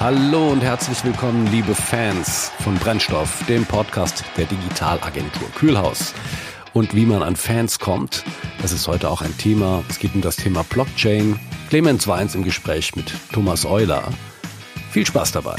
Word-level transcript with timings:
Hallo 0.00 0.50
und 0.50 0.62
herzlich 0.62 1.02
willkommen, 1.02 1.48
liebe 1.48 1.74
Fans 1.74 2.52
von 2.60 2.76
Brennstoff, 2.76 3.44
dem 3.48 3.64
Podcast 3.64 4.22
der 4.36 4.44
Digitalagentur 4.44 5.50
Kühlhaus. 5.56 6.14
Und 6.72 6.94
wie 6.94 7.04
man 7.04 7.24
an 7.24 7.34
Fans 7.34 7.80
kommt, 7.80 8.22
das 8.62 8.70
ist 8.70 8.86
heute 8.86 9.10
auch 9.10 9.22
ein 9.22 9.36
Thema. 9.38 9.82
Es 9.88 9.98
geht 9.98 10.14
um 10.14 10.20
das 10.20 10.36
Thema 10.36 10.62
Blockchain. 10.62 11.40
Clemens 11.68 12.06
Weins 12.06 12.36
im 12.36 12.44
Gespräch 12.44 12.94
mit 12.94 13.12
Thomas 13.32 13.66
Euler. 13.66 14.04
Viel 14.92 15.04
Spaß 15.04 15.32
dabei. 15.32 15.56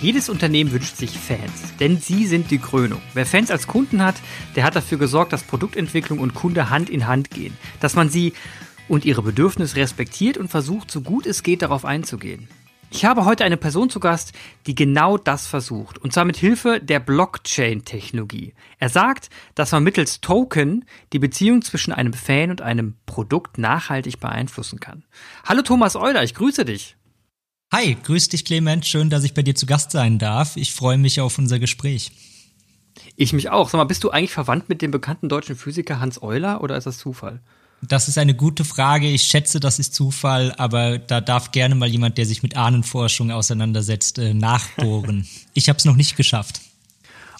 Jedes 0.00 0.30
Unternehmen 0.30 0.72
wünscht 0.72 0.96
sich 0.96 1.18
Fans, 1.18 1.74
denn 1.80 1.98
sie 1.98 2.26
sind 2.26 2.50
die 2.50 2.58
Krönung. 2.58 3.02
Wer 3.12 3.26
Fans 3.26 3.50
als 3.50 3.66
Kunden 3.66 4.02
hat, 4.02 4.14
der 4.56 4.64
hat 4.64 4.74
dafür 4.74 4.96
gesorgt, 4.96 5.34
dass 5.34 5.42
Produktentwicklung 5.42 6.18
und 6.18 6.32
Kunde 6.32 6.70
Hand 6.70 6.88
in 6.88 7.06
Hand 7.06 7.28
gehen, 7.28 7.58
dass 7.80 7.94
man 7.94 8.08
sie 8.08 8.32
und 8.88 9.04
ihre 9.04 9.22
Bedürfnisse 9.22 9.76
respektiert 9.76 10.36
und 10.36 10.48
versucht, 10.48 10.90
so 10.90 11.00
gut 11.00 11.26
es 11.26 11.42
geht, 11.42 11.62
darauf 11.62 11.84
einzugehen. 11.84 12.48
Ich 12.90 13.04
habe 13.04 13.26
heute 13.26 13.44
eine 13.44 13.58
Person 13.58 13.90
zu 13.90 14.00
Gast, 14.00 14.32
die 14.66 14.74
genau 14.74 15.18
das 15.18 15.46
versucht, 15.46 15.98
und 15.98 16.14
zwar 16.14 16.24
mit 16.24 16.38
Hilfe 16.38 16.80
der 16.80 17.00
Blockchain-Technologie. 17.00 18.54
Er 18.78 18.88
sagt, 18.88 19.28
dass 19.54 19.72
man 19.72 19.82
mittels 19.82 20.22
Token 20.22 20.86
die 21.12 21.18
Beziehung 21.18 21.60
zwischen 21.60 21.92
einem 21.92 22.14
Fan 22.14 22.50
und 22.50 22.62
einem 22.62 22.94
Produkt 23.04 23.58
nachhaltig 23.58 24.20
beeinflussen 24.20 24.80
kann. 24.80 25.04
Hallo 25.44 25.60
Thomas 25.60 25.96
Euler, 25.96 26.22
ich 26.24 26.34
grüße 26.34 26.64
dich. 26.64 26.96
Hi, 27.70 27.98
grüß 28.02 28.30
dich 28.30 28.46
Clement, 28.46 28.86
schön, 28.86 29.10
dass 29.10 29.24
ich 29.24 29.34
bei 29.34 29.42
dir 29.42 29.54
zu 29.54 29.66
Gast 29.66 29.90
sein 29.90 30.18
darf. 30.18 30.56
Ich 30.56 30.72
freue 30.72 30.96
mich 30.96 31.20
auf 31.20 31.36
unser 31.36 31.58
Gespräch. 31.58 32.12
Ich 33.16 33.34
mich 33.34 33.50
auch. 33.50 33.68
Sag 33.68 33.76
mal, 33.76 33.84
bist 33.84 34.02
du 34.04 34.10
eigentlich 34.10 34.32
verwandt 34.32 34.70
mit 34.70 34.80
dem 34.80 34.90
bekannten 34.90 35.28
deutschen 35.28 35.56
Physiker 35.56 36.00
Hans 36.00 36.22
Euler 36.22 36.62
oder 36.62 36.78
ist 36.78 36.86
das 36.86 36.96
Zufall? 36.96 37.42
Das 37.80 38.08
ist 38.08 38.18
eine 38.18 38.34
gute 38.34 38.64
Frage. 38.64 39.06
Ich 39.06 39.22
schätze, 39.22 39.60
das 39.60 39.78
ist 39.78 39.94
Zufall, 39.94 40.52
aber 40.58 40.98
da 40.98 41.20
darf 41.20 41.52
gerne 41.52 41.76
mal 41.76 41.88
jemand, 41.88 42.18
der 42.18 42.26
sich 42.26 42.42
mit 42.42 42.56
Ahnenforschung 42.56 43.30
auseinandersetzt, 43.30 44.18
äh, 44.18 44.34
nachbohren. 44.34 45.28
ich 45.54 45.68
habe 45.68 45.78
es 45.78 45.84
noch 45.84 45.94
nicht 45.94 46.16
geschafft. 46.16 46.60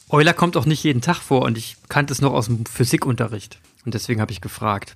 Euler 0.09 0.35
kommt 0.35 0.57
auch 0.57 0.65
nicht 0.65 0.85
jeden 0.85 1.03
Tag 1.03 1.17
vor 1.17 1.43
und 1.43 1.59
ich 1.59 1.77
kannte 1.89 2.13
es 2.13 2.21
noch 2.21 2.33
aus 2.33 2.47
dem 2.47 2.65
Physikunterricht. 2.67 3.59
Und 3.85 3.95
deswegen 3.95 4.21
habe 4.21 4.33
ich 4.33 4.41
gefragt. 4.41 4.95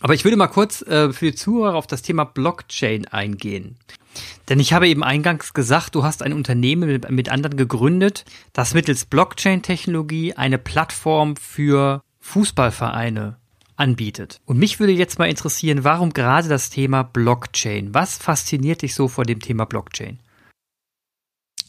Aber 0.00 0.14
ich 0.14 0.24
würde 0.24 0.36
mal 0.36 0.48
kurz 0.48 0.82
äh, 0.82 1.12
für 1.12 1.26
die 1.26 1.34
Zuhörer 1.34 1.76
auf 1.76 1.86
das 1.86 2.02
Thema 2.02 2.24
Blockchain 2.24 3.06
eingehen. 3.06 3.76
Denn 4.48 4.58
ich 4.58 4.72
habe 4.72 4.88
eben 4.88 5.04
eingangs 5.04 5.54
gesagt, 5.54 5.94
du 5.94 6.02
hast 6.02 6.22
ein 6.22 6.32
Unternehmen 6.32 6.88
mit, 6.90 7.08
mit 7.08 7.28
anderen 7.28 7.56
gegründet, 7.56 8.24
das 8.52 8.74
mittels 8.74 9.04
Blockchain-Technologie 9.04 10.34
eine 10.34 10.58
Plattform 10.58 11.36
für 11.36 12.02
Fußballvereine 12.18 13.39
anbietet. 13.80 14.40
Und 14.44 14.58
mich 14.58 14.78
würde 14.78 14.92
jetzt 14.92 15.18
mal 15.18 15.28
interessieren, 15.28 15.82
warum 15.84 16.12
gerade 16.12 16.48
das 16.48 16.70
Thema 16.70 17.02
Blockchain? 17.02 17.94
Was 17.94 18.18
fasziniert 18.18 18.82
dich 18.82 18.94
so 18.94 19.08
vor 19.08 19.24
dem 19.24 19.40
Thema 19.40 19.64
Blockchain? 19.64 20.18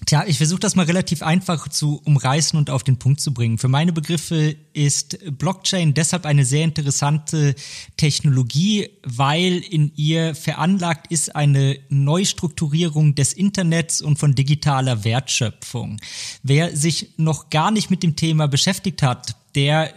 Tja, 0.07 0.23
ich 0.25 0.37
versuche 0.37 0.59
das 0.59 0.75
mal 0.75 0.87
relativ 0.87 1.21
einfach 1.21 1.69
zu 1.69 2.01
umreißen 2.03 2.57
und 2.57 2.71
auf 2.71 2.83
den 2.83 2.97
Punkt 2.97 3.21
zu 3.21 3.33
bringen. 3.33 3.59
Für 3.59 3.67
meine 3.67 3.93
Begriffe 3.93 4.55
ist 4.73 5.19
Blockchain 5.37 5.93
deshalb 5.93 6.25
eine 6.25 6.43
sehr 6.43 6.63
interessante 6.63 7.53
Technologie, 7.97 8.89
weil 9.03 9.59
in 9.59 9.91
ihr 9.95 10.33
veranlagt 10.33 11.11
ist 11.11 11.35
eine 11.35 11.77
Neustrukturierung 11.89 13.13
des 13.13 13.33
Internets 13.33 14.01
und 14.01 14.17
von 14.17 14.33
digitaler 14.33 15.03
Wertschöpfung. 15.03 15.97
Wer 16.41 16.75
sich 16.75 17.11
noch 17.17 17.51
gar 17.51 17.69
nicht 17.69 17.91
mit 17.91 18.01
dem 18.01 18.15
Thema 18.15 18.47
beschäftigt 18.47 19.03
hat, 19.03 19.35
der 19.53 19.93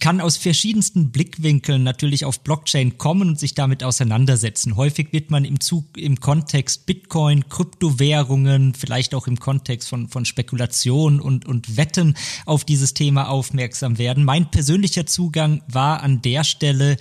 kann 0.00 0.20
aus 0.20 0.36
verschiedensten 0.36 1.10
Blickwinkeln 1.10 1.82
natürlich 1.82 2.24
auf 2.24 2.40
Blockchain 2.40 2.98
kommen 2.98 3.28
und 3.28 3.38
sich 3.38 3.54
damit 3.54 3.82
auseinandersetzen. 3.84 4.76
Häufig 4.76 5.12
wird 5.12 5.30
man 5.30 5.44
im 5.44 5.60
Zug, 5.60 5.96
im 5.96 6.20
Kontext 6.20 6.86
Bitcoin, 6.86 7.48
Kryptowährungen, 7.48 8.74
vielleicht 8.74 9.14
auch 9.14 9.26
im 9.26 9.38
Kontext 9.38 9.88
von, 9.88 10.08
von 10.08 10.24
Spekulation 10.24 11.20
und, 11.20 11.46
und 11.46 11.76
Wetten 11.76 12.16
auf 12.46 12.64
dieses 12.64 12.94
Thema 12.94 13.28
aufmerksam 13.28 13.98
werden. 13.98 14.24
Mein 14.24 14.50
persönlicher 14.50 15.06
Zugang 15.06 15.62
war 15.68 16.02
an 16.02 16.22
der 16.22 16.44
Stelle 16.44 16.96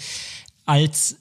als 0.65 1.17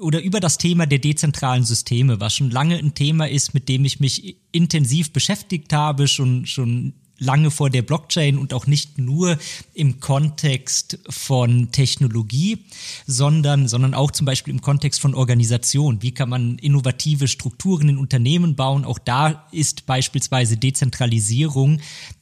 oder 0.00 0.22
über 0.22 0.40
das 0.40 0.58
Thema 0.58 0.86
der 0.86 0.98
dezentralen 0.98 1.64
Systeme, 1.64 2.20
was 2.20 2.34
schon 2.34 2.50
lange 2.50 2.76
ein 2.76 2.94
Thema 2.94 3.28
ist, 3.28 3.54
mit 3.54 3.68
dem 3.68 3.84
ich 3.84 4.00
mich 4.00 4.36
intensiv 4.50 5.12
beschäftigt 5.12 5.72
habe, 5.72 6.08
schon, 6.08 6.46
schon 6.46 6.94
lange 7.20 7.50
vor 7.52 7.70
der 7.70 7.82
Blockchain 7.82 8.38
und 8.38 8.52
auch 8.52 8.66
nicht 8.66 8.98
nur 8.98 9.38
im 9.74 10.00
Kontext 10.00 10.98
von 11.08 11.70
Technologie, 11.70 12.64
sondern, 13.06 13.68
sondern 13.68 13.94
auch 13.94 14.10
zum 14.10 14.24
Beispiel 14.24 14.52
im 14.52 14.62
Kontext 14.62 15.00
von 15.00 15.14
Organisation. 15.14 16.02
Wie 16.02 16.12
kann 16.12 16.28
man 16.28 16.58
innovative 16.58 17.28
Strukturen 17.28 17.88
in 17.90 17.98
Unternehmen 17.98 18.56
bauen? 18.56 18.84
Auch 18.84 18.98
da 18.98 19.46
ist 19.52 19.86
beispielsweise 19.86 20.56
Dezentralisierung 20.56 21.80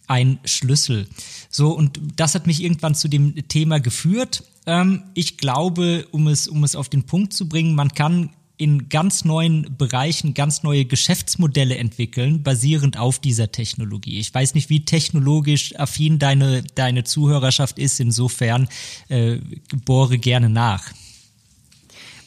ein 0.08 0.38
Schlüssel. 0.44 1.06
So, 1.48 1.70
und 1.70 2.00
das 2.16 2.34
hat 2.34 2.46
mich 2.46 2.62
irgendwann 2.62 2.94
zu 2.94 3.08
dem 3.08 3.48
Thema 3.48 3.78
geführt. 3.78 4.42
Ähm, 4.66 5.04
ich 5.14 5.36
glaube, 5.36 6.06
um 6.10 6.26
es, 6.28 6.48
um 6.48 6.64
es 6.64 6.74
auf 6.74 6.88
den 6.88 7.04
Punkt 7.04 7.32
zu 7.32 7.48
bringen, 7.48 7.74
man 7.74 7.90
kann 7.90 8.30
in 8.58 8.88
ganz 8.88 9.24
neuen 9.24 9.76
Bereichen 9.78 10.34
ganz 10.34 10.62
neue 10.62 10.84
Geschäftsmodelle 10.84 11.78
entwickeln, 11.78 12.42
basierend 12.42 12.98
auf 12.98 13.18
dieser 13.20 13.52
Technologie. 13.52 14.18
Ich 14.18 14.34
weiß 14.34 14.54
nicht, 14.54 14.68
wie 14.68 14.84
technologisch 14.84 15.78
affin 15.78 16.18
deine, 16.18 16.64
deine 16.74 17.04
Zuhörerschaft 17.04 17.78
ist. 17.78 18.00
Insofern 18.00 18.68
äh, 19.08 19.38
bohre 19.84 20.18
gerne 20.18 20.50
nach. 20.50 20.92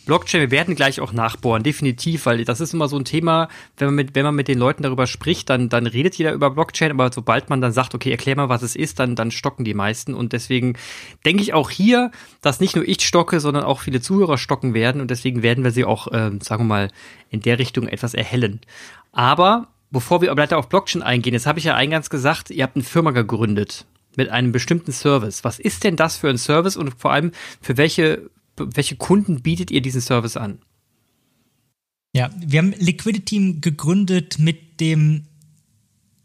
Blockchain, 0.05 0.41
wir 0.41 0.51
werden 0.51 0.75
gleich 0.75 0.99
auch 0.99 1.13
nachbohren, 1.13 1.63
definitiv, 1.63 2.25
weil 2.25 2.43
das 2.43 2.59
ist 2.59 2.73
immer 2.73 2.87
so 2.87 2.97
ein 2.97 3.05
Thema, 3.05 3.49
wenn 3.77 3.87
man 3.87 3.95
mit, 3.95 4.15
wenn 4.15 4.25
man 4.25 4.35
mit 4.35 4.47
den 4.47 4.57
Leuten 4.57 4.83
darüber 4.83 5.05
spricht, 5.05 5.49
dann, 5.49 5.69
dann 5.69 5.85
redet 5.85 6.15
jeder 6.15 6.33
über 6.33 6.49
Blockchain, 6.49 6.91
aber 6.91 7.11
sobald 7.13 7.49
man 7.49 7.61
dann 7.61 7.71
sagt, 7.71 7.93
okay, 7.93 8.09
erklär 8.11 8.35
mal, 8.35 8.49
was 8.49 8.63
es 8.63 8.75
ist, 8.75 8.99
dann, 8.99 9.15
dann 9.15 9.29
stocken 9.29 9.63
die 9.63 9.75
meisten. 9.75 10.13
Und 10.13 10.33
deswegen 10.33 10.73
denke 11.25 11.43
ich 11.43 11.53
auch 11.53 11.69
hier, 11.69 12.11
dass 12.41 12.59
nicht 12.59 12.75
nur 12.75 12.87
ich 12.87 13.01
stocke, 13.01 13.39
sondern 13.39 13.63
auch 13.63 13.79
viele 13.79 14.01
Zuhörer 14.01 14.37
stocken 14.37 14.73
werden. 14.73 15.01
Und 15.01 15.11
deswegen 15.11 15.43
werden 15.43 15.63
wir 15.63 15.71
sie 15.71 15.85
auch, 15.85 16.07
äh, 16.07 16.31
sagen 16.41 16.63
wir 16.63 16.67
mal, 16.67 16.87
in 17.29 17.41
der 17.41 17.59
Richtung 17.59 17.87
etwas 17.87 18.13
erhellen. 18.13 18.61
Aber 19.11 19.67
bevor 19.91 20.21
wir 20.21 20.35
weiter 20.35 20.57
auf 20.57 20.69
Blockchain 20.69 21.03
eingehen, 21.03 21.33
jetzt 21.33 21.45
habe 21.45 21.59
ich 21.59 21.65
ja 21.65 21.75
eingangs 21.75 22.09
gesagt, 22.09 22.49
ihr 22.49 22.63
habt 22.63 22.75
eine 22.75 22.83
Firma 22.83 23.11
gegründet 23.11 23.85
mit 24.15 24.29
einem 24.29 24.51
bestimmten 24.51 24.91
Service. 24.91 25.43
Was 25.43 25.59
ist 25.59 25.83
denn 25.83 25.95
das 25.95 26.17
für 26.17 26.29
ein 26.29 26.37
Service 26.37 26.75
und 26.75 26.99
vor 26.99 27.11
allem 27.11 27.31
für 27.61 27.77
welche 27.77 28.29
welche 28.73 28.95
Kunden 28.95 29.41
bietet 29.41 29.71
ihr 29.71 29.81
diesen 29.81 30.01
Service 30.01 30.37
an? 30.37 30.59
Ja, 32.13 32.29
wir 32.37 32.59
haben 32.59 32.73
Liquidity 32.77 33.57
gegründet 33.61 34.37
mit 34.37 34.79
dem 34.79 35.25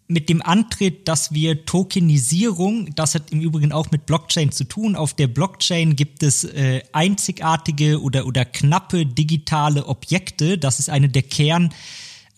mit 0.09 0.29
dem 0.29 0.41
Antritt, 0.41 1.09
dass 1.09 1.33
wir 1.33 1.65
Tokenisierung, 1.65 2.95
das 2.95 3.15
hat 3.15 3.33
im 3.33 3.41
Übrigen 3.41 3.73
auch 3.73 3.91
mit 3.91 4.07
Blockchain 4.07 4.53
zu 4.53 4.65
tun. 4.65 4.95
Auf 4.95 5.15
der 5.15 5.27
Blockchain 5.27 5.97
gibt 5.97 6.23
es 6.23 6.45
äh, 6.45 6.83
einzigartige 6.93 8.01
oder, 8.01 8.27
oder 8.27 8.45
knappe 8.45 9.05
digitale 9.05 9.87
Objekte. 9.87 10.59
Das 10.59 10.79
ist 10.79 10.91
eine 10.91 11.09
der 11.09 11.23
Kern, 11.23 11.75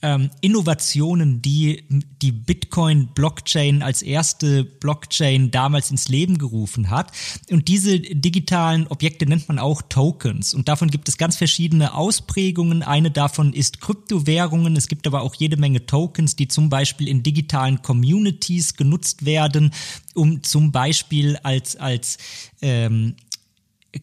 ähm, 0.03 0.31
Innovationen, 0.41 1.43
die 1.43 1.85
die 2.23 2.33
Bitcoin-Blockchain 2.33 3.83
als 3.83 4.03
erste 4.03 4.65
Blockchain 4.65 5.51
damals 5.51 5.91
ins 5.91 6.09
Leben 6.09 6.39
gerufen 6.39 6.91
hat. 6.91 7.13
Und 7.51 7.69
diese 7.69 7.99
digitalen 8.01 8.87
Objekte 8.87 9.27
nennt 9.27 9.49
man 9.49 9.59
auch 9.59 9.83
Tokens. 9.83 10.55
Und 10.55 10.69
davon 10.69 10.91
gibt 10.91 11.09
es 11.09 11.17
ganz 11.17 11.37
verschiedene 11.37 11.95
Ausprägungen. 11.95 12.83
Eine 12.83 13.11
davon 13.11 13.53
ist 13.53 13.81
Kryptowährungen. 13.81 14.77
Es 14.77 14.89
gibt 14.89 15.07
aber 15.07 15.23
auch 15.23 15.35
jede 15.35 15.57
Menge 15.57 15.87
Tokens, 15.87 16.37
die 16.37 16.49
zum 16.49 16.69
Beispiel 16.69 17.09
in 17.09 17.23
digitalen 17.23 17.83
Communities 17.83 18.75
genutzt 18.75 19.25
werden, 19.25 19.73
um 20.15 20.43
zum 20.43 20.71
Beispiel 20.73 21.37
als, 21.43 21.77
als 21.77 22.19
ähm, 22.63 23.17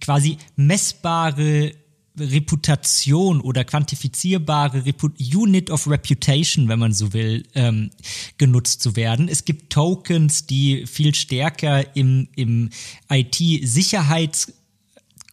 quasi 0.01 0.37
messbare 0.55 1.71
Reputation 2.19 3.41
oder 3.41 3.63
quantifizierbare 3.63 4.85
Repu 4.85 5.09
Unit 5.19 5.69
of 5.69 5.87
Reputation, 5.87 6.67
wenn 6.67 6.79
man 6.79 6.93
so 6.93 7.13
will, 7.13 7.43
ähm, 7.55 7.91
genutzt 8.37 8.81
zu 8.81 8.95
werden. 8.95 9.27
Es 9.27 9.45
gibt 9.45 9.71
Tokens, 9.71 10.45
die 10.45 10.85
viel 10.87 11.13
stärker 11.15 11.95
im, 11.95 12.27
im 12.35 12.69
IT-Sicherheits- 13.09 14.53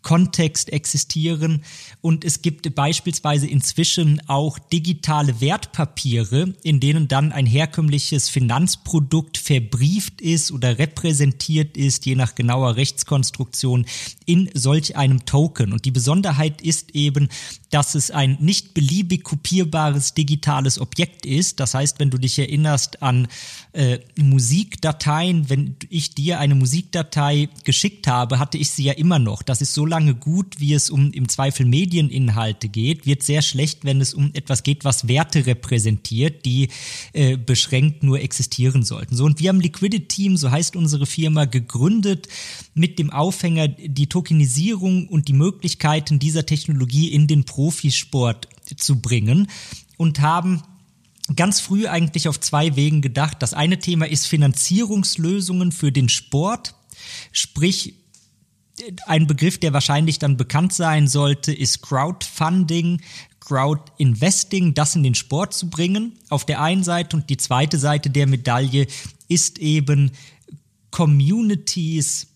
Kontext 0.02 0.72
existieren. 0.72 1.62
Und 2.00 2.24
es 2.24 2.42
gibt 2.42 2.74
beispielsweise 2.74 3.46
inzwischen 3.46 4.20
auch 4.28 4.58
digitale 4.58 5.40
Wertpapiere, 5.40 6.54
in 6.62 6.80
denen 6.80 7.08
dann 7.08 7.32
ein 7.32 7.46
herkömmliches 7.46 8.28
Finanzprodukt 8.28 9.38
verbrieft 9.38 10.20
ist 10.20 10.52
oder 10.52 10.78
repräsentiert 10.78 11.76
ist, 11.76 12.06
je 12.06 12.16
nach 12.16 12.34
genauer 12.34 12.76
Rechtskonstruktion, 12.76 13.86
in 14.26 14.50
solch 14.54 14.96
einem 14.96 15.24
Token. 15.24 15.72
Und 15.72 15.84
die 15.84 15.90
Besonderheit 15.90 16.60
ist 16.60 16.94
eben, 16.94 17.28
dass 17.70 17.94
es 17.94 18.10
ein 18.10 18.36
nicht 18.40 18.74
beliebig 18.74 19.24
kopierbares 19.24 20.14
digitales 20.14 20.78
Objekt 20.78 21.24
ist. 21.24 21.60
Das 21.60 21.74
heißt, 21.74 22.00
wenn 22.00 22.10
du 22.10 22.18
dich 22.18 22.38
erinnerst 22.38 23.02
an 23.02 23.28
äh, 23.72 23.98
Musikdateien, 24.16 25.48
wenn 25.48 25.76
ich 25.88 26.14
dir 26.14 26.38
eine 26.38 26.54
Musikdatei 26.54 27.48
geschickt 27.64 28.06
habe, 28.06 28.38
hatte 28.38 28.58
ich 28.58 28.70
sie 28.70 28.84
ja 28.84 28.92
immer 28.92 29.18
noch. 29.18 29.42
Das 29.42 29.62
ist 29.62 29.74
so 29.74 29.86
lange 29.92 30.14
gut, 30.14 30.58
wie 30.58 30.72
es 30.72 30.88
um 30.88 31.12
im 31.12 31.28
Zweifel 31.28 31.66
Medieninhalte 31.66 32.70
geht, 32.70 33.04
wird 33.04 33.22
sehr 33.22 33.42
schlecht, 33.42 33.84
wenn 33.84 34.00
es 34.00 34.14
um 34.14 34.30
etwas 34.32 34.62
geht, 34.62 34.86
was 34.86 35.06
Werte 35.06 35.44
repräsentiert, 35.44 36.46
die 36.46 36.70
äh, 37.12 37.36
beschränkt 37.36 38.02
nur 38.02 38.18
existieren 38.18 38.84
sollten. 38.84 39.14
So 39.14 39.26
und 39.26 39.38
wir 39.38 39.50
haben 39.50 39.60
Liquidity 39.60 40.08
Team, 40.08 40.36
so 40.38 40.50
heißt 40.50 40.76
unsere 40.76 41.04
Firma, 41.04 41.44
gegründet 41.44 42.28
mit 42.74 42.98
dem 42.98 43.10
Aufhänger 43.10 43.68
die 43.68 44.06
Tokenisierung 44.06 45.08
und 45.08 45.28
die 45.28 45.34
Möglichkeiten 45.34 46.18
dieser 46.18 46.46
Technologie 46.46 47.08
in 47.08 47.26
den 47.26 47.44
Profisport 47.44 48.48
zu 48.76 49.00
bringen 49.00 49.48
und 49.98 50.20
haben 50.20 50.62
ganz 51.36 51.60
früh 51.60 51.86
eigentlich 51.86 52.28
auf 52.28 52.40
zwei 52.40 52.76
Wegen 52.76 53.02
gedacht. 53.02 53.38
Das 53.40 53.52
eine 53.52 53.78
Thema 53.78 54.08
ist 54.08 54.26
Finanzierungslösungen 54.26 55.70
für 55.70 55.92
den 55.92 56.08
Sport, 56.08 56.74
sprich 57.30 58.01
ein 59.06 59.26
Begriff, 59.26 59.58
der 59.58 59.72
wahrscheinlich 59.72 60.18
dann 60.18 60.36
bekannt 60.36 60.72
sein 60.72 61.08
sollte, 61.08 61.52
ist 61.52 61.82
Crowdfunding, 61.82 63.00
Crowdinvesting, 63.40 64.74
das 64.74 64.94
in 64.94 65.02
den 65.02 65.14
Sport 65.14 65.54
zu 65.54 65.68
bringen, 65.68 66.18
auf 66.28 66.44
der 66.44 66.60
einen 66.60 66.84
Seite. 66.84 67.16
Und 67.16 67.30
die 67.30 67.36
zweite 67.36 67.78
Seite 67.78 68.10
der 68.10 68.26
Medaille 68.26 68.86
ist 69.28 69.58
eben 69.58 70.12
Communities 70.90 72.28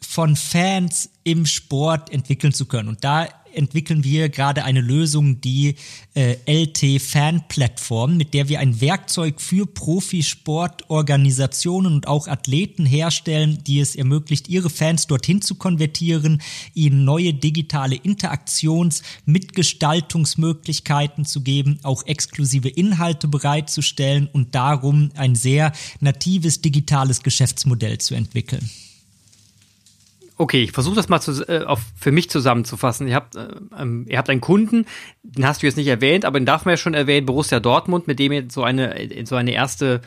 von 0.00 0.36
Fans 0.36 1.10
im 1.24 1.46
Sport 1.46 2.10
entwickeln 2.10 2.52
zu 2.52 2.66
können. 2.66 2.88
Und 2.88 3.04
da 3.04 3.28
entwickeln 3.58 4.02
wir 4.04 4.30
gerade 4.30 4.64
eine 4.64 4.80
Lösung, 4.80 5.42
die 5.42 5.74
äh, 6.14 6.36
LT 6.46 7.02
Fan 7.02 7.42
Plattform, 7.48 8.16
mit 8.16 8.32
der 8.32 8.48
wir 8.48 8.60
ein 8.60 8.80
Werkzeug 8.80 9.38
für 9.40 9.66
Profisportorganisationen 9.66 11.92
und 11.92 12.08
auch 12.08 12.28
Athleten 12.28 12.86
herstellen, 12.86 13.58
die 13.66 13.80
es 13.80 13.96
ermöglicht, 13.96 14.48
ihre 14.48 14.70
Fans 14.70 15.06
dorthin 15.06 15.42
zu 15.42 15.56
konvertieren, 15.56 16.40
ihnen 16.72 17.04
neue 17.04 17.34
digitale 17.34 17.96
Interaktions-, 17.96 19.02
Mitgestaltungsmöglichkeiten 19.26 21.26
zu 21.26 21.42
geben, 21.42 21.80
auch 21.82 22.06
exklusive 22.06 22.68
Inhalte 22.68 23.26
bereitzustellen 23.28 24.28
und 24.32 24.54
darum 24.54 25.10
ein 25.16 25.34
sehr 25.34 25.72
natives 26.00 26.62
digitales 26.62 27.22
Geschäftsmodell 27.22 27.98
zu 27.98 28.14
entwickeln. 28.14 28.70
Okay, 30.40 30.62
ich 30.62 30.70
versuche 30.70 30.94
das 30.94 31.08
mal 31.08 31.20
zu, 31.20 31.42
äh, 31.48 31.64
auf, 31.64 31.80
für 31.96 32.12
mich 32.12 32.30
zusammenzufassen. 32.30 33.08
Ihr 33.08 33.16
habt, 33.16 33.34
äh, 33.34 33.48
ähm, 33.76 34.06
ihr 34.08 34.18
habt 34.18 34.30
einen 34.30 34.40
Kunden, 34.40 34.86
den 35.24 35.44
hast 35.44 35.62
du 35.62 35.66
jetzt 35.66 35.76
nicht 35.76 35.88
erwähnt, 35.88 36.24
aber 36.24 36.38
den 36.38 36.46
darf 36.46 36.64
man 36.64 36.74
ja 36.74 36.76
schon 36.76 36.94
erwähnen, 36.94 37.26
Borussia 37.26 37.58
Dortmund, 37.58 38.06
mit 38.06 38.20
dem 38.20 38.30
ihr 38.30 38.44
so 38.48 38.62
eine, 38.62 39.24
so 39.24 39.34
eine 39.34 39.50
erste 39.50 40.00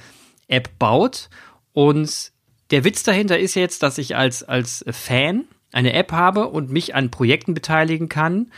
App 0.48 0.69
baut. 0.80 1.30
Und 1.74 2.31
der 2.72 2.86
Witz 2.86 3.04
dahinter 3.04 3.39
ist 3.39 3.56
jetzt, 3.56 3.83
dass 3.83 3.98
ich 3.98 4.16
als, 4.16 4.42
als 4.42 4.86
Fan 4.89 5.44
eine 5.74 5.94
App 5.94 6.13
habe 6.13 6.48
und 6.48 6.72
mich 6.72 6.95
an 6.95 7.12
Projekten 7.12 7.54
beteiligen 7.54 8.07
kann. 8.07 8.51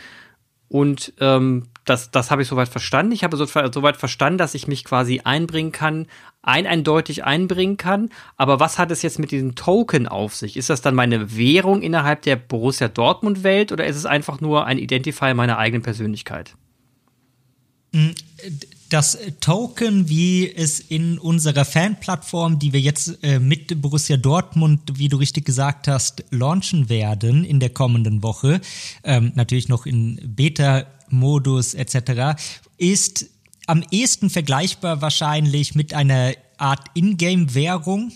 Und 0.68 1.12
ähm, 1.20 1.64
das, 1.84 2.10
das 2.10 2.30
habe 2.30 2.42
ich 2.42 2.48
soweit 2.48 2.68
verstanden. 2.68 3.12
Ich 3.12 3.24
habe 3.24 3.36
so, 3.36 3.46
soweit 3.46 3.96
verstanden, 3.96 4.38
dass 4.38 4.54
ich 4.54 4.66
mich 4.66 4.84
quasi 4.84 5.20
einbringen 5.22 5.72
kann, 5.72 6.06
ein 6.42 6.66
eindeutig 6.66 7.24
einbringen 7.24 7.76
kann. 7.76 8.10
Aber 8.36 8.60
was 8.60 8.78
hat 8.78 8.90
es 8.90 9.02
jetzt 9.02 9.18
mit 9.18 9.30
diesem 9.30 9.54
Token 9.54 10.08
auf 10.08 10.34
sich? 10.34 10.56
Ist 10.56 10.70
das 10.70 10.82
dann 10.82 10.94
meine 10.94 11.36
Währung 11.36 11.82
innerhalb 11.82 12.22
der 12.22 12.36
Borussia 12.36 12.88
Dortmund 12.88 13.42
Welt 13.42 13.72
oder 13.72 13.86
ist 13.86 13.96
es 13.96 14.06
einfach 14.06 14.40
nur 14.40 14.66
ein 14.66 14.78
Identifier 14.78 15.34
meiner 15.34 15.58
eigenen 15.58 15.82
Persönlichkeit? 15.82 16.54
Mm, 17.92 18.10
das 18.90 19.18
Token, 19.40 20.08
wie 20.08 20.52
es 20.54 20.78
in 20.78 21.18
unserer 21.18 21.64
Fanplattform, 21.64 22.58
die 22.58 22.72
wir 22.72 22.80
jetzt 22.80 23.18
äh, 23.22 23.40
mit 23.40 23.80
Borussia 23.80 24.16
Dortmund, 24.16 24.80
wie 24.94 25.08
du 25.08 25.16
richtig 25.16 25.44
gesagt 25.44 25.88
hast, 25.88 26.24
launchen 26.30 26.88
werden 26.88 27.44
in 27.44 27.60
der 27.60 27.70
kommenden 27.70 28.22
Woche, 28.22 28.60
ähm, 29.02 29.32
natürlich 29.34 29.68
noch 29.68 29.86
in 29.86 30.20
Beta-Modus 31.14 31.74
etc., 31.74 32.40
ist 32.76 33.26
am 33.66 33.82
ehesten 33.90 34.30
vergleichbar 34.30 35.00
wahrscheinlich 35.00 35.74
mit 35.74 35.94
einer 35.94 36.34
Art 36.58 36.88
Ingame-Währung, 36.94 38.12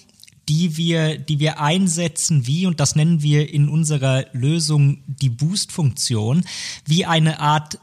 die 0.48 0.76
wir, 0.76 1.18
die 1.18 1.38
wir 1.38 1.60
einsetzen, 1.60 2.46
wie, 2.46 2.66
und 2.66 2.80
das 2.80 2.96
nennen 2.96 3.22
wir 3.22 3.52
in 3.52 3.68
unserer 3.68 4.26
Lösung 4.32 5.02
die 5.06 5.28
Boost-Funktion, 5.30 6.44
wie 6.86 7.04
eine 7.04 7.40
Art 7.40 7.78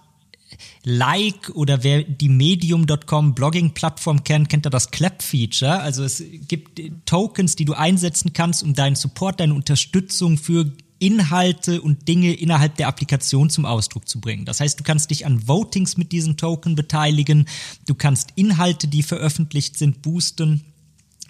Like 0.84 1.52
oder 1.56 1.84
wer 1.84 2.04
die 2.04 2.30
Medium.com 2.30 3.36
Blogging-Plattform 3.36 4.24
kennt, 4.24 4.50
kennt 4.50 4.66
da 4.66 4.70
das 4.70 4.92
Clap-Feature. 4.92 5.80
Also 5.80 6.04
es 6.04 6.24
gibt 6.48 6.82
Tokens, 7.06 7.56
die 7.56 7.66
du 7.66 7.74
einsetzen 7.74 8.34
kannst, 8.34 8.64
um 8.64 8.74
deinen 8.74 8.96
Support, 8.96 9.40
deine 9.40 9.54
Unterstützung 9.54 10.38
für 10.38 10.72
Inhalte 11.00 11.82
und 11.82 12.08
Dinge 12.08 12.34
innerhalb 12.34 12.76
der 12.78 12.88
Applikation 12.88 13.50
zum 13.50 13.66
Ausdruck 13.66 14.08
zu 14.08 14.20
bringen. 14.20 14.46
Das 14.46 14.60
heißt, 14.60 14.80
du 14.80 14.84
kannst 14.84 15.10
dich 15.10 15.26
an 15.26 15.48
Votings 15.48 15.98
mit 15.98 16.12
diesen 16.12 16.38
Token 16.38 16.76
beteiligen, 16.76 17.48
du 17.86 17.96
kannst 17.96 18.30
Inhalte, 18.36 18.88
die 18.88 19.04
veröffentlicht 19.04 19.78
sind, 19.78 20.02
boosten 20.02 20.64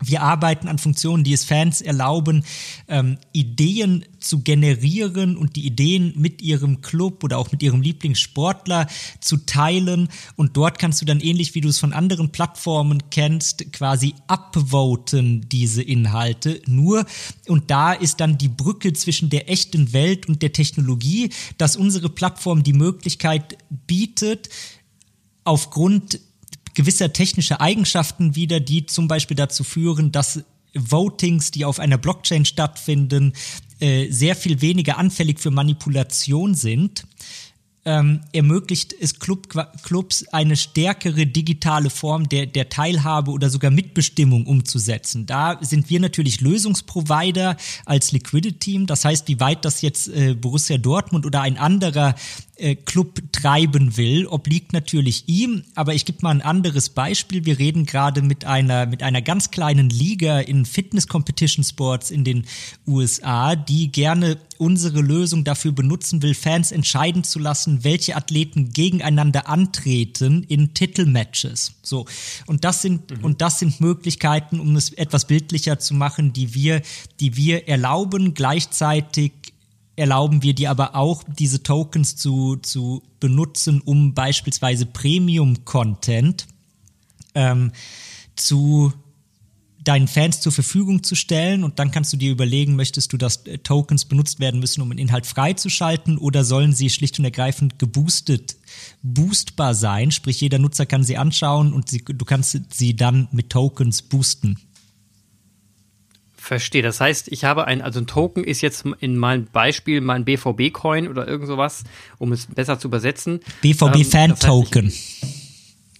wir 0.01 0.21
arbeiten 0.21 0.68
an 0.68 0.77
Funktionen, 0.77 1.24
die 1.24 1.31
es 1.31 1.45
Fans 1.45 1.80
erlauben, 1.80 2.44
ähm, 2.89 3.18
Ideen 3.31 4.03
zu 4.19 4.42
generieren 4.42 5.38
und 5.38 5.56
die 5.56 5.65
Ideen 5.65 6.13
mit 6.18 6.42
ihrem 6.42 6.81
Club 6.81 7.24
oder 7.24 7.38
auch 7.38 7.51
mit 7.51 7.63
ihrem 7.63 7.81
Lieblingssportler 7.81 8.88
zu 9.21 9.38
teilen. 9.38 10.09
Und 10.36 10.57
dort 10.57 10.80
kannst 10.80 11.01
du 11.01 11.06
dann 11.06 11.21
ähnlich 11.21 11.56
wie 11.56 11.62
du 11.62 11.69
es 11.69 11.80
von 11.80 11.94
anderen 11.94 12.31
Plattformen 12.31 13.03
kennst, 13.09 13.71
quasi 13.71 14.15
upvoten 14.27 15.47
diese 15.47 15.81
Inhalte. 15.81 16.62
Nur, 16.65 17.06
und 17.48 17.71
da 17.71 17.94
ist 17.94 18.19
dann 18.19 18.38
die 18.38 18.50
Brücke 18.50 18.91
zwischen 18.94 19.30
der 19.30 19.50
echten 19.50 19.94
Welt 19.94 20.27
und 20.27 20.41
der 20.41 20.51
Technologie, 20.51 21.30
dass 21.57 21.77
unsere 21.77 22.09
Plattform 22.09 22.63
die 22.63 22.74
Möglichkeit 22.74 23.57
bietet, 23.88 24.50
aufgrund 25.45 26.19
gewisser 26.75 27.12
technischer 27.13 27.62
Eigenschaften 27.62 28.36
wieder, 28.36 28.60
die 28.60 28.86
zum 28.86 29.07
Beispiel 29.07 29.36
dazu 29.36 29.63
führen, 29.63 30.12
dass 30.12 30.44
Votings, 30.75 31.51
die 31.51 31.66
auf 31.66 31.80
einer 31.80 31.98
Blockchain 31.98 32.45
stattfinden, 32.45 33.33
äh, 33.80 34.12
sehr 34.12 34.36
viel 34.36 34.62
weniger 34.62 34.98
anfällig 34.98 35.39
für 35.39 35.51
Manipulation 35.51 36.54
sind 36.54 37.06
ähm, 37.86 38.22
ermöglicht 38.33 38.95
es 39.00 39.19
Club, 39.19 39.48
Clubs 39.83 40.25
eine 40.31 40.57
stärkere 40.57 41.27
digitale 41.27 41.92
Form 41.92 42.27
der, 42.27 42.48
der 42.48 42.69
Teilhabe 42.69 43.31
oder 43.31 43.50
sogar 43.50 43.69
Mitbestimmung 43.69 44.48
umzusetzen. 44.48 45.27
Da 45.27 45.60
sind 45.62 45.89
wir 45.89 46.00
natürlich 46.00 46.42
Lösungsprovider 46.42 47.56
als 47.86 48.12
Liquidity 48.12 48.56
Team. 48.57 48.88
Das 48.88 49.06
heißt, 49.06 49.27
wie 49.27 49.39
weit 49.39 49.63
das 49.66 49.81
jetzt 49.81 50.07
äh, 50.07 50.33
Borussia 50.33 50.77
Dortmund 50.77 51.25
oder 51.25 51.42
ein 51.42 51.57
anderer 51.57 52.16
äh, 52.57 52.75
Club 52.75 53.22
treiben 53.31 53.98
will, 53.98 54.28
obliegt 54.28 54.74
natürlich 54.74 55.24
ihm. 55.27 55.63
Aber 55.75 55.94
ich 55.94 56.06
gebe 56.06 56.20
mal 56.22 56.32
ein 56.32 56.41
anderes 56.41 56.89
Beispiel. 56.89 57.46
Wir 57.46 57.60
reden 57.60 57.86
gerade 57.86 58.22
mit 58.22 58.46
einer, 58.46 58.86
mit 58.86 59.03
einer 59.03 59.22
ganz 59.22 59.51
kleinen 59.51 59.89
Liga 59.89 60.39
in 60.39 60.65
Fitness 60.65 61.08
Competition 61.08 61.63
Sports 61.63 62.12
in 62.12 62.24
den 62.24 62.46
USA, 62.88 63.56
die 63.56 63.91
gerne 63.91 64.38
unsere 64.58 65.01
Lösung 65.01 65.44
dafür 65.44 65.74
benutzen 65.74 66.22
will, 66.22 66.34
Fans 66.34 66.72
entscheiden 66.72 67.24
zu 67.24 67.39
lassen, 67.39 67.84
welche 67.84 68.15
Athleten 68.15 68.72
gegeneinander 68.72 69.50
antreten 69.50 70.44
in 70.44 70.74
Titelmatches. 70.74 71.74
So. 71.82 72.06
Und 72.46 72.63
das 72.63 72.82
sind, 72.82 73.12
mhm. 73.12 73.24
und 73.24 73.41
das 73.41 73.60
sind 73.60 73.82
Möglichkeiten, 73.82 74.60
um 74.60 74.75
es 74.75 74.94
etwas 74.94 75.27
bildlicher 75.27 75.79
zu 75.79 75.94
machen, 75.94 76.32
die 76.32 76.53
wir, 76.53 76.82
die 77.20 77.36
wir 77.36 77.68
erlauben. 77.68 78.34
Gleichzeitig 78.34 79.34
erlauben 79.96 80.44
wir 80.44 80.54
dir 80.54 80.72
aber 80.72 80.96
auch, 80.96 81.24
diese 81.24 81.64
Tokens 81.64 82.16
zu, 82.16 82.58
zu 82.58 83.04
benutzen, 83.20 83.82
um 83.82 84.14
beispielsweise 84.14 84.86
Premium-Content 84.86 86.48
ähm, 87.34 87.72
zu 88.36 88.94
deinen 89.86 90.08
Fans 90.08 90.42
zur 90.42 90.52
Verfügung 90.52 91.04
zu 91.04 91.16
stellen 91.16 91.64
und 91.64 91.78
dann 91.80 91.92
kannst 91.92 92.12
du 92.12 92.18
dir 92.18 92.32
überlegen, 92.32 92.75
möchtest 92.75 93.14
du, 93.14 93.18
dass 93.18 93.46
äh, 93.46 93.60
Tokens 93.60 94.06
benutzt 94.06 94.40
werden 94.40 94.60
müssen, 94.60 94.82
um 94.82 94.90
einen 94.90 95.00
Inhalt 95.00 95.28
freizuschalten 95.28 96.18
oder 96.18 96.44
sollen 96.44 96.74
sie 96.74 96.90
schlicht 96.90 97.20
und 97.20 97.25
ergreifend 97.25 97.78
geboostet, 97.78 98.58
boostbar 99.04 99.75
sein, 99.75 100.12
sprich 100.12 100.42
jeder 100.42 100.58
Nutzer 100.58 100.88
kann 100.88 101.04
sie 101.04 101.18
anschauen 101.18 101.72
und 101.72 101.90
sie, 101.90 102.04
du 102.04 102.25
kannst 102.25 102.60
sie 102.74 102.96
dann 102.96 103.28
mit 103.32 103.52
Tokens 103.52 104.02
boosten. 104.02 104.58
Verstehe. 106.46 106.84
Das 106.84 107.02
heißt, 107.02 107.30
ich 107.30 107.44
habe 107.44 107.66
ein, 107.66 107.82
also 107.82 108.00
ein 108.00 108.06
Token 108.06 108.44
ist 108.44 108.62
jetzt 108.62 108.86
in 109.00 109.18
meinem 109.18 109.46
Beispiel 109.46 110.00
mein 110.00 110.25
BVB-Coin 110.25 111.08
oder 111.08 111.28
irgend 111.28 111.48
sowas, 111.48 111.86
um 112.20 112.32
es 112.32 112.46
besser 112.46 112.78
zu 112.78 112.88
übersetzen. 112.88 113.40
BVB-Fan-Token. 113.62 114.94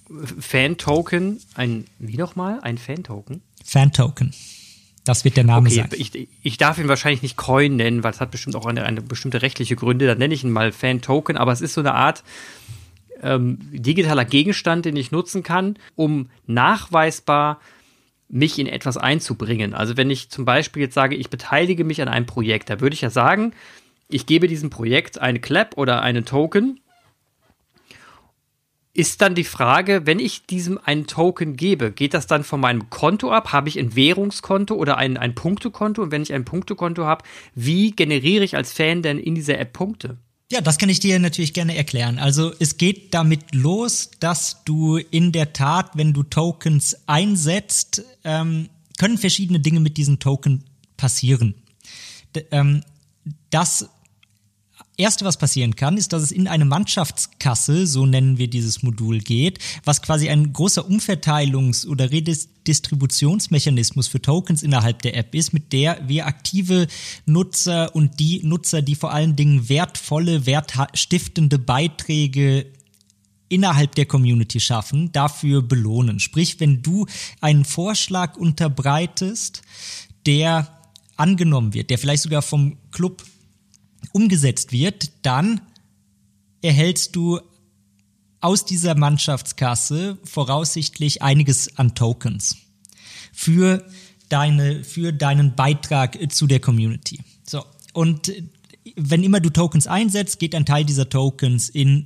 Ähm, 0.08 0.28
Fan-Token, 0.40 1.40
ein, 1.56 1.86
wie 1.98 2.18
nochmal? 2.18 2.60
Ein 2.62 2.78
Fan-Token? 2.78 3.42
Fan-Token. 3.64 4.36
Das 5.04 5.26
wird 5.26 5.36
der 5.36 5.46
Name 5.46 5.68
okay, 5.68 5.78
sein. 5.78 5.90
Ich, 5.94 6.28
ich 6.44 6.58
darf 6.58 6.78
ihn 6.78 6.88
wahrscheinlich 6.88 7.24
nicht 7.24 7.38
Coin 7.38 7.76
nennen, 7.76 8.04
weil 8.04 8.12
es 8.12 8.22
hat 8.22 8.30
bestimmt 8.30 8.56
auch 8.56 8.68
eine, 8.68 8.84
eine 8.84 9.02
bestimmte 9.02 9.42
rechtliche 9.42 9.76
Gründe. 9.76 10.06
Dann 10.06 10.20
nenne 10.20 10.36
ich 10.36 10.44
ihn 10.44 10.52
mal 10.52 10.72
Fan-Token, 10.72 11.38
aber 11.38 11.54
es 11.54 11.62
ist 11.62 11.74
so 11.74 11.82
eine 11.82 11.96
Art 11.96 12.24
ähm, 13.24 13.58
digitaler 13.72 14.26
Gegenstand, 14.26 14.86
den 14.86 14.96
ich 14.96 15.12
nutzen 15.12 15.42
kann, 15.42 15.80
um 15.96 16.30
nachweisbar 16.46 17.60
mich 18.28 18.60
in 18.60 18.68
etwas 18.68 18.98
einzubringen. 18.98 19.74
Also 19.74 19.98
wenn 19.98 20.10
ich 20.10 20.30
zum 20.30 20.46
Beispiel 20.46 20.84
jetzt 20.84 20.96
sage, 20.96 21.16
ich 21.16 21.30
beteilige 21.30 21.84
mich 21.84 22.02
an 22.02 22.08
einem 22.08 22.26
Projekt, 22.26 22.70
da 22.70 22.82
würde 22.82 22.94
ich 22.94 23.02
ja 23.02 23.10
sagen, 23.10 23.54
ich 24.08 24.26
gebe 24.26 24.48
diesem 24.48 24.70
Projekt 24.70 25.20
eine 25.20 25.40
Clap 25.40 25.78
oder 25.78 26.02
einen 26.02 26.26
Token 26.26 26.80
ist 28.96 29.22
dann 29.22 29.36
die 29.36 29.44
Frage, 29.44 30.06
wenn 30.06 30.20
ich 30.20 30.46
diesem 30.46 30.80
einen 30.82 31.06
Token 31.06 31.58
gebe, 31.58 31.92
geht 31.92 32.14
das 32.14 32.28
dann 32.28 32.46
von 32.46 32.62
meinem 32.62 32.90
Konto 32.90 33.30
ab? 33.30 33.52
Habe 33.52 33.68
ich 33.68 33.78
ein 33.78 33.94
Währungskonto 33.94 34.74
oder 34.74 34.98
ein, 34.98 35.18
ein 35.18 35.36
Punktekonto? 35.36 36.02
Und 36.02 36.12
wenn 36.12 36.22
ich 36.22 36.34
ein 36.34 36.46
Punktekonto 36.46 37.04
habe, 37.04 37.26
wie 37.54 37.92
generiere 37.92 38.46
ich 38.46 38.56
als 38.56 38.72
Fan 38.72 39.02
denn 39.02 39.20
in 39.20 39.36
dieser 39.36 39.60
App 39.60 39.74
Punkte? 39.74 40.18
Ja, 40.52 40.62
das 40.62 40.78
kann 40.78 40.90
ich 40.90 41.00
dir 41.00 41.18
natürlich 41.20 41.54
gerne 41.54 41.76
erklären. 41.76 42.20
Also 42.20 42.54
es 42.60 42.78
geht 42.78 43.14
damit 43.16 43.56
los, 43.56 44.12
dass 44.20 44.64
du 44.64 44.98
in 44.98 45.32
der 45.32 45.54
Tat, 45.54 45.92
wenn 45.96 46.14
du 46.14 46.22
Tokens 46.22 46.96
einsetzt, 47.08 48.04
ähm, 48.24 48.70
können 49.00 49.18
verschiedene 49.18 49.60
Dinge 49.60 49.80
mit 49.80 49.98
diesen 49.98 50.20
Token 50.20 50.64
passieren. 50.98 51.56
D 52.36 52.46
ähm, 52.52 52.84
das 53.50 53.90
Erste, 54.98 55.26
was 55.26 55.36
passieren 55.38 55.76
kann, 55.76 55.98
ist, 55.98 56.14
dass 56.14 56.24
es 56.24 56.32
in 56.32 56.48
eine 56.48 56.64
Mannschaftskasse, 56.64 57.86
so 57.86 58.06
nennen 58.06 58.38
wir 58.38 58.50
dieses 58.50 58.82
Modul, 58.82 59.20
geht, 59.20 59.60
was 59.84 60.02
quasi 60.02 60.30
ein 60.30 60.54
großer 60.54 60.88
Umverteilungs- 60.88 61.86
oder 61.86 62.12
Redistributionsmechanismus 62.12 64.08
für 64.08 64.22
Tokens 64.22 64.64
innerhalb 64.64 65.02
der 65.02 65.18
App 65.18 65.36
ist, 65.36 65.52
mit 65.54 65.74
der 65.74 66.08
wir 66.08 66.28
aktive 66.28 66.88
Nutzer 67.26 67.94
und 67.94 68.22
die 68.22 68.42
Nutzer, 68.44 68.82
die 68.82 68.96
vor 68.96 69.12
allen 69.12 69.36
Dingen 69.36 69.68
wertvolle, 69.68 70.46
wertstiftende 70.46 71.60
Beiträge 71.60 72.68
innerhalb 73.50 73.96
der 73.96 74.06
Community 74.06 74.62
schaffen, 74.62 75.12
dafür 75.12 75.62
belohnen. 75.62 76.20
Sprich, 76.20 76.60
wenn 76.62 76.82
du 76.82 77.06
einen 77.42 77.66
Vorschlag 77.66 78.38
unterbreitest, 78.38 79.62
der 80.26 80.72
angenommen 81.18 81.74
wird, 81.74 81.90
der 81.90 81.98
vielleicht 81.98 82.24
sogar 82.24 82.42
vom 82.42 82.78
Club 82.92 83.24
umgesetzt 84.16 84.72
wird, 84.72 85.12
dann 85.24 85.60
erhältst 86.62 87.18
du 87.18 87.42
aus 88.40 88.64
dieser 88.64 88.96
Mannschaftskasse 88.96 90.18
voraussichtlich 90.24 91.22
einiges 91.22 91.78
an 91.78 91.96
Tokens 91.96 92.56
für 93.34 93.86
deine, 94.30 94.86
für 94.86 95.12
deinen 95.12 95.56
Beitrag 95.56 96.32
zu 96.32 96.48
der 96.48 96.62
Community. 96.62 97.20
So. 97.46 97.66
Und 97.92 98.32
wenn 98.96 99.22
immer 99.22 99.42
du 99.42 99.50
Tokens 99.50 99.86
einsetzt, 99.86 100.40
geht 100.40 100.56
ein 100.56 100.66
Teil 100.66 100.86
dieser 100.86 101.10
Tokens 101.10 101.68
in 101.68 102.06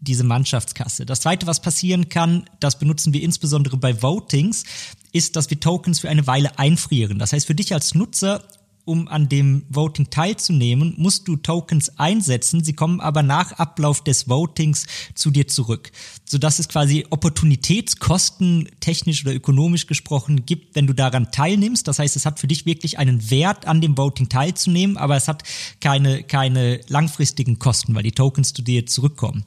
diese 0.00 0.24
Mannschaftskasse. 0.24 1.04
Das 1.04 1.20
zweite, 1.20 1.46
was 1.46 1.60
passieren 1.60 2.08
kann, 2.08 2.48
das 2.60 2.78
benutzen 2.78 3.12
wir 3.12 3.20
insbesondere 3.20 3.76
bei 3.76 4.00
Votings, 4.00 4.64
ist, 5.12 5.36
dass 5.36 5.50
wir 5.50 5.60
Tokens 5.60 6.00
für 6.00 6.08
eine 6.08 6.26
Weile 6.26 6.58
einfrieren. 6.58 7.18
Das 7.18 7.34
heißt, 7.34 7.46
für 7.46 7.54
dich 7.54 7.74
als 7.74 7.94
Nutzer 7.94 8.42
um 8.84 9.08
an 9.08 9.28
dem 9.28 9.64
Voting 9.68 10.10
teilzunehmen, 10.10 10.94
musst 10.96 11.28
du 11.28 11.36
Tokens 11.36 11.98
einsetzen. 11.98 12.64
Sie 12.64 12.72
kommen 12.72 13.00
aber 13.00 13.22
nach 13.22 13.52
Ablauf 13.52 14.02
des 14.02 14.28
Votings 14.28 14.86
zu 15.14 15.30
dir 15.30 15.46
zurück, 15.48 15.92
sodass 16.24 16.58
es 16.58 16.68
quasi 16.68 17.06
Opportunitätskosten, 17.10 18.68
technisch 18.80 19.24
oder 19.24 19.34
ökonomisch 19.34 19.86
gesprochen, 19.86 20.46
gibt, 20.46 20.74
wenn 20.74 20.86
du 20.86 20.94
daran 20.94 21.30
teilnimmst. 21.30 21.86
Das 21.86 21.98
heißt, 21.98 22.16
es 22.16 22.26
hat 22.26 22.40
für 22.40 22.48
dich 22.48 22.66
wirklich 22.66 22.98
einen 22.98 23.30
Wert, 23.30 23.66
an 23.66 23.80
dem 23.80 23.96
Voting 23.96 24.28
teilzunehmen, 24.28 24.96
aber 24.96 25.16
es 25.16 25.28
hat 25.28 25.42
keine, 25.80 26.22
keine 26.22 26.80
langfristigen 26.88 27.58
Kosten, 27.58 27.94
weil 27.94 28.02
die 28.02 28.12
Tokens 28.12 28.52
zu 28.52 28.62
dir 28.62 28.86
zurückkommen. 28.86 29.44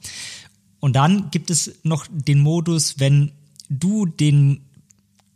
Und 0.80 0.96
dann 0.96 1.30
gibt 1.30 1.50
es 1.50 1.78
noch 1.82 2.06
den 2.10 2.40
Modus, 2.40 2.98
wenn 2.98 3.32
du 3.70 4.06
den 4.06 4.60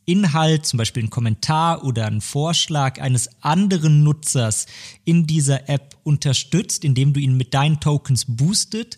Inhalt, 0.09 0.65
zum 0.65 0.79
Beispiel 0.79 1.05
ein 1.05 1.11
Kommentar 1.11 1.85
oder 1.85 2.07
ein 2.07 2.23
Vorschlag 2.23 2.99
eines 2.99 3.29
anderen 3.43 4.03
Nutzers 4.03 4.67
in 5.05 5.27
dieser 5.27 5.69
App 5.69 5.97
unterstützt, 6.03 6.83
indem 6.83 7.13
du 7.13 7.21
ihn 7.21 7.37
mit 7.37 7.53
deinen 7.53 7.79
Tokens 7.79 8.25
boostet, 8.27 8.97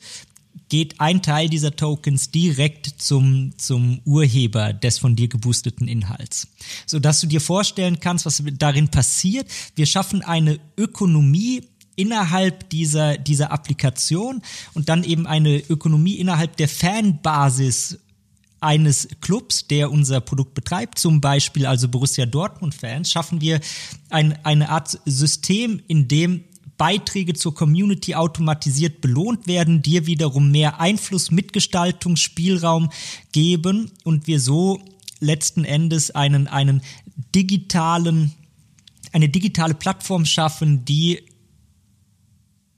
geht 0.68 1.00
ein 1.00 1.20
Teil 1.20 1.48
dieser 1.48 1.74
Tokens 1.74 2.30
direkt 2.30 2.86
zum, 2.86 3.58
zum 3.58 4.00
Urheber 4.04 4.72
des 4.72 4.98
von 4.98 5.16
dir 5.16 5.26
geboosteten 5.26 5.88
Inhalts. 5.88 6.46
So 6.86 7.00
dass 7.00 7.20
du 7.20 7.26
dir 7.26 7.40
vorstellen 7.40 7.98
kannst, 7.98 8.24
was 8.24 8.40
darin 8.58 8.88
passiert. 8.88 9.48
Wir 9.74 9.86
schaffen 9.86 10.22
eine 10.22 10.60
Ökonomie 10.76 11.62
innerhalb 11.96 12.70
dieser, 12.70 13.18
dieser 13.18 13.50
Applikation 13.50 14.42
und 14.74 14.88
dann 14.88 15.02
eben 15.02 15.26
eine 15.26 15.58
Ökonomie 15.58 16.14
innerhalb 16.14 16.56
der 16.56 16.68
Fanbasis 16.68 17.98
eines 18.60 19.08
Clubs, 19.20 19.66
der 19.66 19.90
unser 19.90 20.20
Produkt 20.20 20.54
betreibt, 20.54 20.98
zum 20.98 21.20
Beispiel 21.20 21.66
also 21.66 21.88
Borussia 21.88 22.26
Dortmund-Fans, 22.26 23.10
schaffen 23.10 23.40
wir 23.40 23.60
ein, 24.10 24.38
eine 24.44 24.68
Art 24.68 24.98
System, 25.04 25.82
in 25.88 26.08
dem 26.08 26.44
Beiträge 26.76 27.34
zur 27.34 27.54
Community 27.54 28.14
automatisiert 28.14 29.02
belohnt 29.02 29.46
werden, 29.46 29.82
dir 29.82 30.06
wiederum 30.06 30.50
mehr 30.50 30.80
Einfluss, 30.80 31.30
Mitgestaltungsspielraum 31.30 32.90
geben 33.32 33.92
und 34.04 34.26
wir 34.26 34.40
so 34.40 34.80
letzten 35.20 35.64
Endes 35.64 36.10
einen, 36.10 36.48
einen 36.48 36.80
digitalen, 37.34 38.32
eine 39.12 39.28
digitale 39.28 39.74
Plattform 39.74 40.24
schaffen, 40.24 40.84
die 40.86 41.20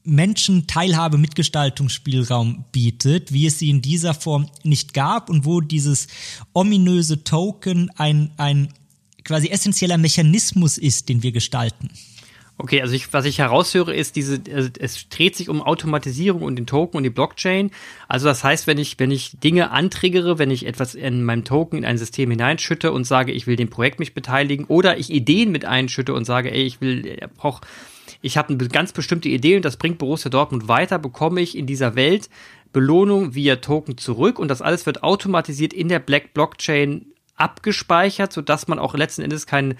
Menschen 0.04 0.66
Teilhabe, 0.66 1.18
Mitgestaltungsspielraum 1.18 2.64
bietet, 2.72 3.32
wie 3.32 3.46
es 3.46 3.58
sie 3.58 3.70
in 3.70 3.82
dieser 3.82 4.14
Form 4.14 4.48
nicht 4.62 4.94
gab 4.94 5.30
und 5.30 5.44
wo 5.44 5.60
dieses 5.60 6.08
ominöse 6.52 7.24
Token 7.24 7.90
ein, 7.96 8.32
ein 8.36 8.72
quasi 9.24 9.48
essentieller 9.48 9.98
Mechanismus 9.98 10.78
ist, 10.78 11.08
den 11.08 11.22
wir 11.22 11.32
gestalten. 11.32 11.90
Okay, 12.58 12.82
also 12.82 12.94
ich, 12.94 13.12
was 13.12 13.24
ich 13.24 13.38
heraushöre, 13.38 13.94
ist 13.94 14.14
diese, 14.14 14.40
also 14.54 14.68
es 14.78 15.08
dreht 15.08 15.34
sich 15.34 15.48
um 15.48 15.62
Automatisierung 15.62 16.42
und 16.42 16.56
den 16.56 16.66
Token 16.66 16.98
und 16.98 17.02
die 17.02 17.10
Blockchain. 17.10 17.70
Also 18.08 18.26
das 18.26 18.44
heißt, 18.44 18.66
wenn 18.66 18.78
ich, 18.78 18.98
wenn 18.98 19.10
ich 19.10 19.38
Dinge 19.40 19.70
antriggere, 19.70 20.38
wenn 20.38 20.50
ich 20.50 20.66
etwas 20.66 20.94
in 20.94 21.24
meinem 21.24 21.44
Token 21.44 21.78
in 21.78 21.84
ein 21.84 21.98
System 21.98 22.30
hineinschütte 22.30 22.92
und 22.92 23.04
sage, 23.04 23.32
ich 23.32 23.46
will 23.46 23.56
dem 23.56 23.70
Projekt 23.70 23.98
mich 23.98 24.14
beteiligen, 24.14 24.66
oder 24.66 24.98
ich 24.98 25.10
Ideen 25.10 25.50
mit 25.50 25.64
einschütte 25.64 26.14
und 26.14 26.24
sage, 26.24 26.52
ey, 26.52 26.62
ich 26.62 26.80
will, 26.80 27.16
brauche 27.36 27.62
ich 28.20 28.36
habe 28.36 28.50
eine 28.50 28.68
ganz 28.68 28.92
bestimmte 28.92 29.28
Idee 29.28 29.56
und 29.56 29.64
das 29.64 29.76
bringt 29.76 29.98
Borussia 29.98 30.30
Dortmund 30.30 30.68
weiter, 30.68 30.98
bekomme 30.98 31.40
ich 31.40 31.56
in 31.56 31.66
dieser 31.66 31.94
Welt 31.94 32.28
Belohnung 32.72 33.34
via 33.34 33.56
Token 33.56 33.98
zurück 33.98 34.38
und 34.38 34.48
das 34.48 34.62
alles 34.62 34.86
wird 34.86 35.02
automatisiert 35.02 35.72
in 35.72 35.88
der 35.88 35.98
Black 35.98 36.34
Blockchain 36.34 37.06
abgespeichert, 37.36 38.32
sodass 38.32 38.68
man 38.68 38.78
auch 38.78 38.94
letzten 38.94 39.22
Endes 39.22 39.46
kein 39.46 39.76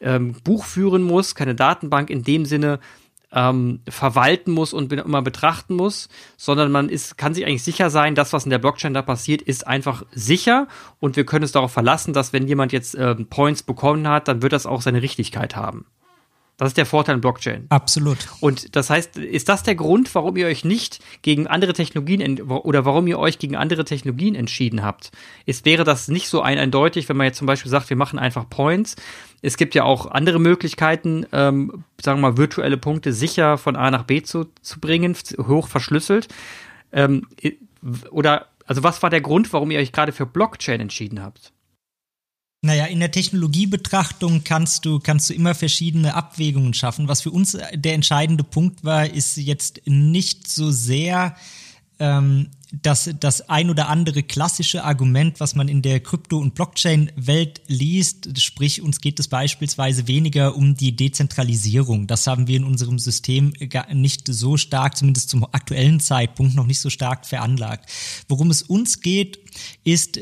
ähm, 0.00 0.34
Buch 0.44 0.64
führen 0.64 1.02
muss, 1.02 1.34
keine 1.34 1.54
Datenbank 1.54 2.10
in 2.10 2.22
dem 2.22 2.44
Sinne 2.44 2.80
ähm, 3.34 3.80
verwalten 3.88 4.52
muss 4.52 4.72
und 4.72 4.92
immer 4.92 5.22
betrachten 5.22 5.74
muss, 5.74 6.08
sondern 6.36 6.70
man 6.70 6.88
ist, 6.88 7.18
kann 7.18 7.34
sich 7.34 7.44
eigentlich 7.44 7.64
sicher 7.64 7.90
sein, 7.90 8.14
das, 8.14 8.32
was 8.32 8.44
in 8.44 8.50
der 8.50 8.58
Blockchain 8.58 8.94
da 8.94 9.02
passiert, 9.02 9.42
ist 9.42 9.66
einfach 9.66 10.04
sicher 10.12 10.68
und 11.00 11.16
wir 11.16 11.26
können 11.26 11.44
es 11.44 11.52
darauf 11.52 11.72
verlassen, 11.72 12.14
dass 12.14 12.32
wenn 12.32 12.46
jemand 12.46 12.72
jetzt 12.72 12.94
ähm, 12.94 13.26
Points 13.26 13.62
bekommen 13.62 14.06
hat, 14.08 14.28
dann 14.28 14.42
wird 14.42 14.52
das 14.52 14.66
auch 14.66 14.82
seine 14.82 15.02
Richtigkeit 15.02 15.56
haben. 15.56 15.86
Das 16.56 16.68
ist 16.68 16.76
der 16.76 16.86
Vorteil 16.86 17.16
in 17.16 17.20
Blockchain. 17.20 17.66
Absolut. 17.68 18.28
Und 18.40 18.76
das 18.76 18.88
heißt, 18.88 19.16
ist 19.16 19.48
das 19.48 19.64
der 19.64 19.74
Grund, 19.74 20.14
warum 20.14 20.36
ihr 20.36 20.46
euch 20.46 20.64
nicht 20.64 21.00
gegen 21.22 21.48
andere 21.48 21.72
Technologien 21.72 22.40
oder 22.42 22.84
warum 22.84 23.08
ihr 23.08 23.18
euch 23.18 23.40
gegen 23.40 23.56
andere 23.56 23.84
Technologien 23.84 24.36
entschieden 24.36 24.84
habt? 24.84 25.10
Ist, 25.46 25.64
wäre 25.64 25.82
das 25.82 26.06
nicht 26.06 26.28
so 26.28 26.42
ein 26.42 26.58
eindeutig, 26.58 27.08
wenn 27.08 27.16
man 27.16 27.26
jetzt 27.26 27.38
zum 27.38 27.48
Beispiel 27.48 27.70
sagt, 27.70 27.90
wir 27.90 27.96
machen 27.96 28.20
einfach 28.20 28.48
Points? 28.48 28.94
Es 29.42 29.56
gibt 29.56 29.74
ja 29.74 29.82
auch 29.82 30.06
andere 30.06 30.38
Möglichkeiten, 30.38 31.26
ähm, 31.32 31.84
sagen 32.00 32.20
wir 32.20 32.30
mal, 32.30 32.38
virtuelle 32.38 32.76
Punkte 32.76 33.12
sicher 33.12 33.58
von 33.58 33.74
A 33.74 33.90
nach 33.90 34.04
B 34.04 34.22
zu, 34.22 34.46
zu 34.62 34.78
bringen, 34.78 35.16
hoch 35.48 35.66
verschlüsselt. 35.66 36.28
Ähm, 36.92 37.26
oder, 38.10 38.46
also 38.64 38.84
was 38.84 39.02
war 39.02 39.10
der 39.10 39.20
Grund, 39.20 39.52
warum 39.52 39.72
ihr 39.72 39.80
euch 39.80 39.90
gerade 39.90 40.12
für 40.12 40.24
Blockchain 40.24 40.80
entschieden 40.80 41.20
habt? 41.20 41.52
Naja, 42.64 42.86
in 42.86 42.98
der 42.98 43.10
Technologiebetrachtung 43.10 44.42
kannst 44.42 44.86
du, 44.86 44.98
kannst 44.98 45.28
du 45.28 45.34
immer 45.34 45.54
verschiedene 45.54 46.14
Abwägungen 46.14 46.72
schaffen. 46.72 47.08
Was 47.08 47.20
für 47.20 47.30
uns 47.30 47.58
der 47.74 47.92
entscheidende 47.92 48.42
Punkt 48.42 48.84
war, 48.84 49.06
ist 49.06 49.36
jetzt 49.36 49.82
nicht 49.84 50.48
so 50.48 50.70
sehr 50.70 51.36
ähm, 51.98 52.48
das, 52.72 53.10
das 53.20 53.50
ein 53.50 53.68
oder 53.68 53.90
andere 53.90 54.22
klassische 54.22 54.82
Argument, 54.82 55.40
was 55.40 55.54
man 55.54 55.68
in 55.68 55.82
der 55.82 56.00
Krypto- 56.00 56.38
und 56.38 56.54
Blockchain-Welt 56.54 57.60
liest. 57.66 58.40
Sprich, 58.40 58.80
uns 58.80 59.02
geht 59.02 59.20
es 59.20 59.28
beispielsweise 59.28 60.08
weniger 60.08 60.56
um 60.56 60.74
die 60.74 60.96
Dezentralisierung. 60.96 62.06
Das 62.06 62.26
haben 62.26 62.48
wir 62.48 62.56
in 62.56 62.64
unserem 62.64 62.98
System 62.98 63.52
nicht 63.92 64.26
so 64.26 64.56
stark, 64.56 64.96
zumindest 64.96 65.28
zum 65.28 65.44
aktuellen 65.52 66.00
Zeitpunkt, 66.00 66.54
noch 66.54 66.66
nicht 66.66 66.80
so 66.80 66.88
stark 66.88 67.26
veranlagt. 67.26 67.90
Worum 68.26 68.50
es 68.50 68.62
uns 68.62 69.02
geht, 69.02 69.38
ist 69.84 70.18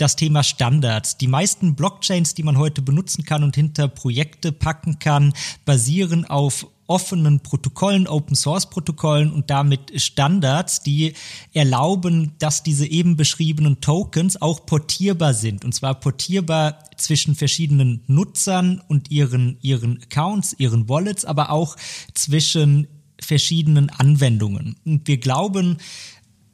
das 0.00 0.16
Thema 0.16 0.42
Standards. 0.42 1.18
Die 1.18 1.26
meisten 1.26 1.74
Blockchains, 1.74 2.34
die 2.34 2.42
man 2.42 2.56
heute 2.56 2.82
benutzen 2.82 3.24
kann 3.24 3.44
und 3.44 3.54
hinter 3.54 3.88
Projekte 3.88 4.52
packen 4.52 4.98
kann, 4.98 5.34
basieren 5.64 6.24
auf 6.24 6.66
offenen 6.88 7.40
Protokollen, 7.40 8.08
Open 8.08 8.34
Source 8.34 8.70
Protokollen 8.70 9.30
und 9.30 9.50
damit 9.50 10.00
Standards, 10.00 10.82
die 10.82 11.12
erlauben, 11.52 12.32
dass 12.38 12.62
diese 12.62 12.86
eben 12.86 13.16
beschriebenen 13.16 13.80
Tokens 13.80 14.40
auch 14.40 14.64
portierbar 14.64 15.34
sind. 15.34 15.64
Und 15.64 15.74
zwar 15.74 15.94
portierbar 16.00 16.82
zwischen 16.96 17.34
verschiedenen 17.34 18.02
Nutzern 18.06 18.82
und 18.88 19.10
ihren, 19.10 19.58
ihren 19.60 20.00
Accounts, 20.02 20.54
ihren 20.58 20.88
Wallets, 20.88 21.26
aber 21.26 21.50
auch 21.50 21.76
zwischen 22.14 22.88
verschiedenen 23.20 23.90
Anwendungen. 23.90 24.76
Und 24.86 25.06
wir 25.06 25.18
glauben, 25.18 25.78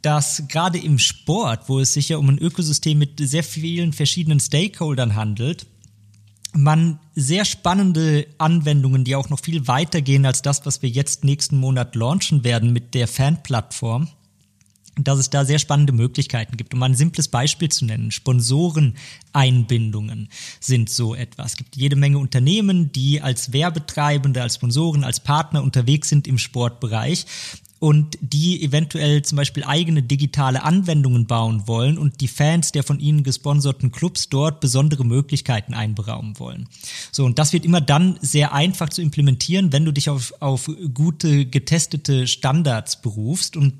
dass 0.05 0.45
gerade 0.49 0.79
im 0.79 0.99
Sport, 0.99 1.69
wo 1.69 1.81
es 1.81 1.95
sich 1.95 2.11
ja 2.11 2.19
um 2.19 2.29
ein 2.29 2.39
Ökosystem 2.39 2.99
mit 2.99 3.19
sehr 3.19 3.43
vielen 3.43 3.95
verschiedenen 3.95 4.39
Stakeholdern 4.39 5.15
handelt, 5.15 5.67
man 6.53 7.01
sehr 7.15 7.45
spannende 7.45 8.27
Anwendungen, 8.39 9.05
die 9.05 9.17
auch 9.17 9.31
noch 9.31 9.41
viel 9.41 9.67
weiter 9.67 10.03
gehen 10.03 10.27
als 10.27 10.43
das, 10.43 10.67
was 10.67 10.83
wir 10.83 10.89
jetzt 10.89 11.25
nächsten 11.25 11.57
Monat 11.57 11.97
launchen 11.97 12.45
werden 12.45 12.73
mit 12.73 12.95
der 12.95 13.09
Fan-Plattform, 13.09 14.09
dass 14.97 15.19
es 15.19 15.31
da 15.31 15.45
sehr 15.45 15.59
spannende 15.59 15.93
Möglichkeiten 15.93 16.57
gibt. 16.57 16.73
Um 16.75 16.83
ein 16.83 16.95
simples 16.95 17.27
Beispiel 17.27 17.71
zu 17.71 17.85
nennen, 17.85 18.13
Sponsoreneinbindungen 18.13 20.29
sind 20.61 20.91
so 20.91 21.17
etwas. 21.17 21.53
Es 21.53 21.57
gibt 21.57 21.77
jede 21.77 21.97
Menge 21.97 22.19
Unternehmen, 22.19 22.93
die 22.93 23.21
als 23.21 23.53
Werbetreibende, 23.53 24.43
als 24.43 24.55
Sponsoren, 24.57 25.03
als 25.03 25.21
Partner 25.21 25.65
unterwegs 25.65 26.09
sind 26.09 26.29
im 26.29 26.39
Sportbereich 26.39 27.27
und 27.85 28.17
die 28.23 28.62
eventuell 28.62 29.21
zum 29.21 29.37
Beispiel 29.37 29.62
eigene 29.62 30.03
digitale 30.03 30.62
Anwendungen 30.62 31.26
bauen 31.26 31.69
wollen 31.69 31.99
und 31.99 32.23
die 32.23 32.29
Fans 32.29 32.73
der 32.73 32.83
von 32.83 32.99
ihnen 32.99 33.25
gesponserten 33.25 33.93
Clubs 33.93 34.31
dort 34.31 34.61
besondere 34.61 35.05
Möglichkeiten 35.05 35.75
einberaumen 35.75 36.38
wollen. 36.38 36.67
So, 37.12 37.26
und 37.26 37.38
das 37.38 37.53
wird 37.53 37.67
immer 37.67 37.83
dann 37.83 38.19
sehr 38.23 38.55
einfach 38.55 38.88
zu 38.88 39.03
implementieren, 39.03 39.71
wenn 39.71 39.85
du 39.85 39.93
dich 39.93 40.09
auf, 40.09 40.33
auf 40.41 40.71
gute, 40.95 41.45
getestete 41.45 42.26
Standards 42.26 43.03
berufst 43.03 43.55
und 43.55 43.75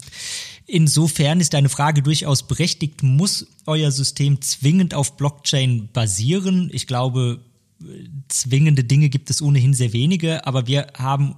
Insofern 0.67 1.41
ist 1.41 1.53
deine 1.53 1.69
Frage 1.69 2.03
durchaus 2.03 2.47
berechtigt. 2.47 3.03
Muss 3.03 3.47
euer 3.67 3.91
System 3.91 4.41
zwingend 4.41 4.95
auf 4.95 5.19
Blockchain 5.19 5.91
basieren? 5.93 6.71
Ich 6.73 6.87
glaube, 6.87 7.41
zwingende 8.29 8.83
Dinge 8.83 9.11
gibt 9.11 9.29
es 9.29 9.43
ohnehin 9.43 9.75
sehr 9.75 9.93
wenige, 9.93 10.47
aber 10.47 10.67
wir 10.67 10.87
haben 10.97 11.35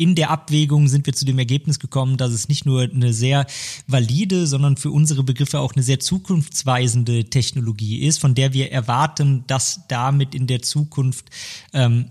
in 0.00 0.14
der 0.14 0.30
Abwägung 0.30 0.88
sind 0.88 1.04
wir 1.04 1.12
zu 1.12 1.26
dem 1.26 1.38
Ergebnis 1.38 1.78
gekommen, 1.78 2.16
dass 2.16 2.32
es 2.32 2.48
nicht 2.48 2.64
nur 2.64 2.82
eine 2.82 3.12
sehr 3.12 3.46
valide, 3.86 4.46
sondern 4.46 4.78
für 4.78 4.90
unsere 4.90 5.22
Begriffe 5.22 5.60
auch 5.60 5.74
eine 5.74 5.82
sehr 5.82 6.00
zukunftsweisende 6.00 7.24
Technologie 7.24 8.06
ist, 8.06 8.18
von 8.18 8.34
der 8.34 8.54
wir 8.54 8.72
erwarten, 8.72 9.44
dass 9.46 9.82
damit 9.88 10.34
in 10.34 10.46
der 10.46 10.62
Zukunft 10.62 11.26
ähm, 11.74 12.06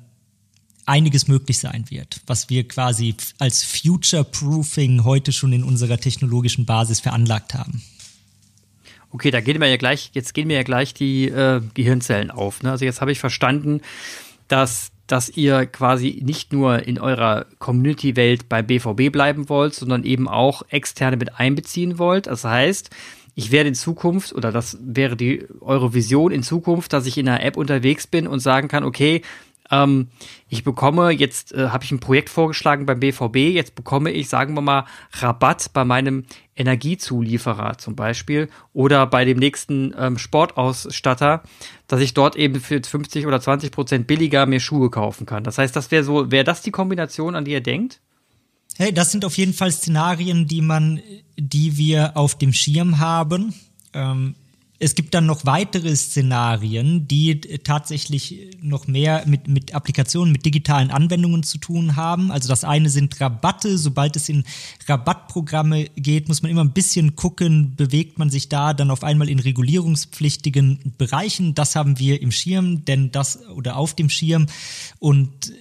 einiges 0.85 1.27
möglich 1.27 1.57
sein 1.57 1.85
wird, 1.89 2.21
was 2.27 2.51
wir 2.51 2.67
quasi 2.67 3.15
als 3.39 3.63
Future-Proofing 3.63 5.03
heute 5.03 5.31
schon 5.31 5.51
in 5.51 5.63
unserer 5.63 5.97
technologischen 5.97 6.65
Basis 6.65 6.99
veranlagt 6.99 7.55
haben. 7.55 7.81
Okay, 9.11 9.31
da 9.31 9.41
gehen 9.41 9.59
wir 9.59 9.67
ja 9.67 9.77
gleich, 9.77 10.11
jetzt 10.13 10.35
gehen 10.35 10.47
mir 10.47 10.57
ja 10.57 10.63
gleich 10.63 10.93
die 10.93 11.27
äh, 11.27 11.61
Gehirnzellen 11.73 12.29
auf. 12.29 12.61
Ne? 12.61 12.69
Also 12.69 12.85
jetzt 12.85 13.01
habe 13.01 13.11
ich 13.11 13.19
verstanden, 13.19 13.81
dass 14.47 14.91
dass 15.09 15.27
ihr 15.27 15.65
quasi 15.65 16.21
nicht 16.23 16.53
nur 16.53 16.87
in 16.87 16.99
eurer 16.99 17.47
Community-Welt 17.57 18.47
beim 18.47 18.67
BVB 18.67 19.11
bleiben 19.11 19.49
wollt, 19.49 19.73
sondern 19.73 20.03
eben 20.03 20.27
auch 20.27 20.61
externe 20.69 21.17
mit 21.17 21.39
einbeziehen 21.39 21.97
wollt. 21.97 22.27
Das 22.27 22.43
heißt, 22.43 22.91
ich 23.33 23.51
werde 23.51 23.69
in 23.69 23.75
Zukunft, 23.75 24.33
oder 24.33 24.51
das 24.51 24.77
wäre 24.81 25.15
die 25.15 25.47
eure 25.61 25.95
Vision 25.95 26.31
in 26.31 26.43
Zukunft, 26.43 26.93
dass 26.93 27.07
ich 27.07 27.17
in 27.17 27.27
einer 27.27 27.43
App 27.43 27.57
unterwegs 27.57 28.05
bin 28.05 28.27
und 28.27 28.39
sagen 28.39 28.67
kann, 28.67 28.83
okay, 28.83 29.23
ähm, 29.71 30.09
ich 30.47 30.63
bekomme, 30.63 31.09
jetzt 31.09 31.53
äh, 31.53 31.69
habe 31.69 31.83
ich 31.83 31.91
ein 31.91 31.99
Projekt 31.99 32.29
vorgeschlagen 32.29 32.85
beim 32.85 32.99
BVB, 32.99 33.37
jetzt 33.37 33.75
bekomme 33.75 34.11
ich, 34.11 34.29
sagen 34.29 34.53
wir 34.53 34.61
mal, 34.61 34.85
Rabatt 35.13 35.71
bei 35.73 35.85
meinem 35.85 36.25
Energiezulieferer 36.59 37.77
zum 37.77 37.95
Beispiel 37.95 38.49
oder 38.73 39.07
bei 39.07 39.25
dem 39.25 39.39
nächsten 39.39 39.95
ähm, 39.97 40.17
Sportausstatter, 40.17 41.41
dass 41.87 42.01
ich 42.01 42.13
dort 42.13 42.35
eben 42.35 42.59
für 42.59 42.81
50 42.83 43.25
oder 43.25 43.39
20 43.39 43.71
Prozent 43.71 44.07
billiger 44.07 44.45
mir 44.45 44.59
Schuhe 44.59 44.89
kaufen 44.89 45.25
kann. 45.25 45.43
Das 45.43 45.57
heißt, 45.57 45.75
das 45.75 45.89
wäre 45.89 46.03
so, 46.03 46.31
wäre 46.31 46.43
das 46.43 46.61
die 46.61 46.71
Kombination, 46.71 47.35
an 47.35 47.45
die 47.45 47.51
ihr 47.51 47.61
denkt? 47.61 48.01
Hey, 48.77 48.93
das 48.93 49.11
sind 49.11 49.25
auf 49.25 49.37
jeden 49.37 49.53
Fall 49.53 49.71
Szenarien, 49.71 50.47
die 50.47 50.61
man, 50.61 51.01
die 51.37 51.77
wir 51.77 52.15
auf 52.15 52.37
dem 52.37 52.53
Schirm 52.53 52.99
haben. 52.99 53.53
Ähm, 53.93 54.35
es 54.81 54.95
gibt 54.95 55.13
dann 55.13 55.25
noch 55.25 55.45
weitere 55.45 55.93
Szenarien, 55.93 57.05
die 57.05 57.41
tatsächlich 57.41 58.57
noch 58.61 58.87
mehr 58.87 59.23
mit, 59.27 59.49
mit 59.49 59.75
Applikationen, 59.75 60.31
mit 60.31 60.45
digitalen 60.45 60.89
Anwendungen 60.89 61.43
zu 61.43 61.57
tun 61.57 61.97
haben. 61.97 62.31
Also 62.31 62.47
das 62.47 62.63
eine 62.63 62.89
sind 62.89 63.19
Rabatte. 63.19 63.77
Sobald 63.77 64.15
es 64.15 64.29
in 64.29 64.45
Rabattprogramme 64.87 65.89
geht, 65.97 66.29
muss 66.29 66.41
man 66.41 66.51
immer 66.51 66.63
ein 66.63 66.71
bisschen 66.71 67.17
gucken, 67.17 67.75
bewegt 67.75 68.19
man 68.19 68.29
sich 68.29 68.47
da 68.47 68.73
dann 68.73 68.89
auf 68.89 69.03
einmal 69.03 69.27
in 69.27 69.39
regulierungspflichtigen 69.39 70.93
Bereichen. 70.97 71.55
Das 71.55 71.75
haben 71.75 71.99
wir 71.99 72.21
im 72.21 72.31
Schirm, 72.31 72.85
denn 72.85 73.11
das 73.11 73.45
oder 73.49 73.75
auf 73.75 73.95
dem 73.95 74.09
Schirm 74.09 74.45
und 74.99 75.51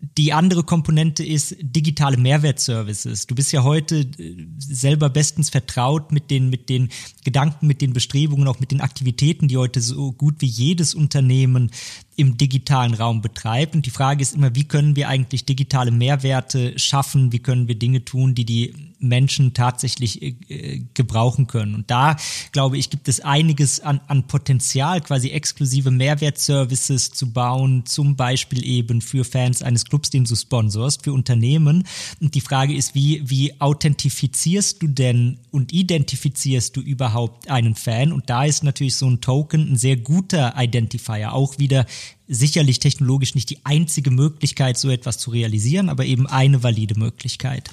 die 0.00 0.32
andere 0.32 0.62
Komponente 0.62 1.24
ist 1.24 1.56
digitale 1.60 2.16
Mehrwertservices. 2.16 3.26
Du 3.26 3.34
bist 3.34 3.50
ja 3.52 3.64
heute 3.64 4.00
äh, 4.00 4.46
selber 4.58 5.10
bestens 5.10 5.50
vertraut 5.50 6.12
mit 6.12 6.30
den, 6.30 6.50
mit 6.50 6.68
den 6.68 6.90
Gedanken, 7.24 7.66
mit 7.66 7.80
den 7.80 7.92
Bestrebungen, 7.92 8.46
auch 8.46 8.60
mit 8.60 8.70
den 8.70 8.80
Aktivitäten, 8.80 9.48
die 9.48 9.56
heute 9.56 9.80
so 9.80 10.12
gut 10.12 10.36
wie 10.38 10.46
jedes 10.46 10.94
Unternehmen 10.94 11.72
im 12.18 12.36
digitalen 12.36 12.94
Raum 12.94 13.22
betreibt. 13.22 13.76
Und 13.76 13.86
die 13.86 13.90
Frage 13.90 14.22
ist 14.22 14.34
immer, 14.34 14.56
wie 14.56 14.64
können 14.64 14.96
wir 14.96 15.08
eigentlich 15.08 15.44
digitale 15.44 15.92
Mehrwerte 15.92 16.76
schaffen? 16.76 17.30
Wie 17.30 17.38
können 17.38 17.68
wir 17.68 17.76
Dinge 17.76 18.04
tun, 18.04 18.34
die 18.34 18.44
die 18.44 18.74
Menschen 18.98 19.54
tatsächlich 19.54 20.20
äh, 20.20 20.82
gebrauchen 20.94 21.46
können? 21.46 21.76
Und 21.76 21.92
da, 21.92 22.16
glaube 22.50 22.76
ich, 22.76 22.90
gibt 22.90 23.06
es 23.06 23.20
einiges 23.20 23.78
an, 23.78 24.00
an 24.08 24.26
Potenzial, 24.26 25.00
quasi 25.00 25.30
exklusive 25.30 25.92
Mehrwertservices 25.92 27.12
zu 27.12 27.30
bauen, 27.30 27.86
zum 27.86 28.16
Beispiel 28.16 28.64
eben 28.64 29.00
für 29.00 29.24
Fans 29.24 29.62
eines 29.62 29.84
Clubs, 29.84 30.10
den 30.10 30.24
du 30.24 30.34
sponsorst, 30.34 31.04
für 31.04 31.12
Unternehmen. 31.12 31.84
Und 32.20 32.34
die 32.34 32.40
Frage 32.40 32.74
ist, 32.74 32.96
wie, 32.96 33.22
wie 33.24 33.60
authentifizierst 33.60 34.82
du 34.82 34.88
denn 34.88 35.38
und 35.52 35.72
identifizierst 35.72 36.76
du 36.76 36.80
überhaupt 36.80 37.48
einen 37.48 37.76
Fan? 37.76 38.12
Und 38.12 38.28
da 38.28 38.42
ist 38.42 38.64
natürlich 38.64 38.96
so 38.96 39.08
ein 39.08 39.20
Token 39.20 39.70
ein 39.70 39.76
sehr 39.76 39.96
guter 39.96 40.54
Identifier, 40.58 41.32
auch 41.32 41.60
wieder 41.60 41.86
sicherlich 42.26 42.78
technologisch 42.78 43.34
nicht 43.34 43.50
die 43.50 43.58
einzige 43.64 44.10
Möglichkeit, 44.10 44.76
so 44.76 44.90
etwas 44.90 45.18
zu 45.18 45.30
realisieren, 45.30 45.88
aber 45.88 46.04
eben 46.04 46.26
eine 46.26 46.62
valide 46.62 46.98
Möglichkeit. 46.98 47.70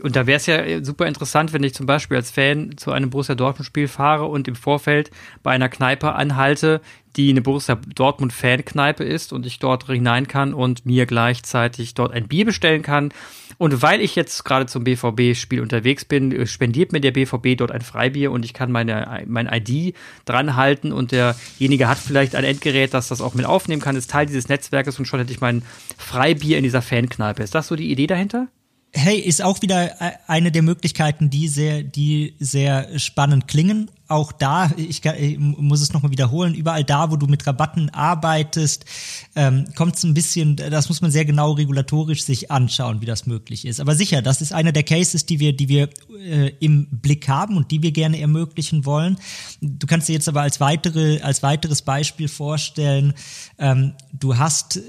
Und 0.00 0.16
da 0.16 0.26
wäre 0.26 0.36
es 0.36 0.46
ja 0.46 0.84
super 0.84 1.06
interessant, 1.06 1.52
wenn 1.52 1.62
ich 1.62 1.72
zum 1.72 1.86
Beispiel 1.86 2.16
als 2.16 2.30
Fan 2.30 2.76
zu 2.76 2.90
einem 2.90 3.10
Borussia 3.10 3.34
Dortmund-Spiel 3.34 3.88
fahre 3.88 4.26
und 4.26 4.48
im 4.48 4.56
Vorfeld 4.56 5.10
bei 5.42 5.52
einer 5.52 5.68
Kneipe 5.68 6.14
anhalte, 6.14 6.80
die 7.16 7.30
eine 7.30 7.40
Borussia 7.40 7.76
Dortmund-Fan-Kneipe 7.94 9.04
ist 9.04 9.32
und 9.32 9.46
ich 9.46 9.58
dort 9.58 9.86
hinein 9.86 10.28
kann 10.28 10.54
und 10.54 10.84
mir 10.84 11.06
gleichzeitig 11.06 11.94
dort 11.94 12.12
ein 12.12 12.28
Bier 12.28 12.44
bestellen 12.44 12.82
kann 12.82 13.12
und 13.58 13.82
weil 13.82 14.00
ich 14.00 14.14
jetzt 14.16 14.44
gerade 14.44 14.66
zum 14.66 14.84
BVB-Spiel 14.84 15.60
unterwegs 15.60 16.04
bin, 16.04 16.32
äh, 16.32 16.46
spendiert 16.46 16.92
mir 16.92 17.00
der 17.00 17.12
BVB 17.12 17.56
dort 17.56 17.72
ein 17.72 17.80
Freibier 17.80 18.32
und 18.32 18.44
ich 18.44 18.52
kann 18.52 18.70
meine, 18.70 19.24
mein 19.26 19.48
ID 19.50 19.94
dran 20.24 20.56
halten 20.56 20.92
und 20.92 21.12
derjenige 21.12 21.88
hat 21.88 21.98
vielleicht 21.98 22.34
ein 22.34 22.44
Endgerät, 22.44 22.94
das 22.94 23.08
das 23.08 23.20
auch 23.20 23.34
mit 23.34 23.46
aufnehmen 23.46 23.82
kann, 23.82 23.96
ist 23.96 24.10
Teil 24.10 24.26
dieses 24.26 24.48
Netzwerkes 24.48 24.98
und 24.98 25.06
schon 25.06 25.20
hätte 25.20 25.32
ich 25.32 25.40
mein 25.40 25.62
Freibier 25.96 26.58
in 26.58 26.64
dieser 26.64 26.82
Fankneipe. 26.82 27.42
Ist 27.42 27.54
das 27.54 27.68
so 27.68 27.76
die 27.76 27.90
Idee 27.90 28.06
dahinter? 28.06 28.48
Hey, 28.92 29.18
ist 29.18 29.42
auch 29.42 29.60
wieder 29.62 30.00
äh, 30.00 30.12
eine 30.26 30.52
der 30.52 30.62
Möglichkeiten, 30.62 31.28
die 31.28 31.48
sehr, 31.48 31.82
die 31.82 32.34
sehr 32.38 32.98
spannend 32.98 33.48
klingen. 33.48 33.90
Auch 34.08 34.30
da, 34.32 34.70
ich, 34.76 35.04
ich 35.04 35.38
muss 35.38 35.80
es 35.80 35.92
nochmal 35.92 36.12
wiederholen, 36.12 36.54
überall 36.54 36.84
da, 36.84 37.10
wo 37.10 37.16
du 37.16 37.26
mit 37.26 37.46
Rabatten 37.46 37.90
arbeitest, 37.90 38.84
ähm, 39.34 39.64
kommt 39.74 39.96
es 39.96 40.04
ein 40.04 40.14
bisschen, 40.14 40.56
das 40.56 40.88
muss 40.88 41.00
man 41.00 41.10
sehr 41.10 41.24
genau 41.24 41.52
regulatorisch 41.52 42.22
sich 42.22 42.50
anschauen, 42.50 43.00
wie 43.00 43.06
das 43.06 43.26
möglich 43.26 43.64
ist. 43.64 43.80
Aber 43.80 43.96
sicher, 43.96 44.22
das 44.22 44.40
ist 44.40 44.52
einer 44.52 44.72
der 44.72 44.84
Cases, 44.84 45.26
die 45.26 45.40
wir, 45.40 45.56
die 45.56 45.68
wir 45.68 45.90
äh, 46.20 46.52
im 46.60 46.86
Blick 46.90 47.28
haben 47.28 47.56
und 47.56 47.70
die 47.70 47.82
wir 47.82 47.92
gerne 47.92 48.20
ermöglichen 48.20 48.84
wollen. 48.84 49.18
Du 49.60 49.86
kannst 49.86 50.08
dir 50.08 50.12
jetzt 50.12 50.28
aber 50.28 50.42
als 50.42 50.60
weitere, 50.60 51.20
als 51.20 51.42
weiteres 51.42 51.82
Beispiel 51.82 52.28
vorstellen, 52.28 53.14
ähm, 53.58 53.94
du 54.12 54.36
hast 54.36 54.80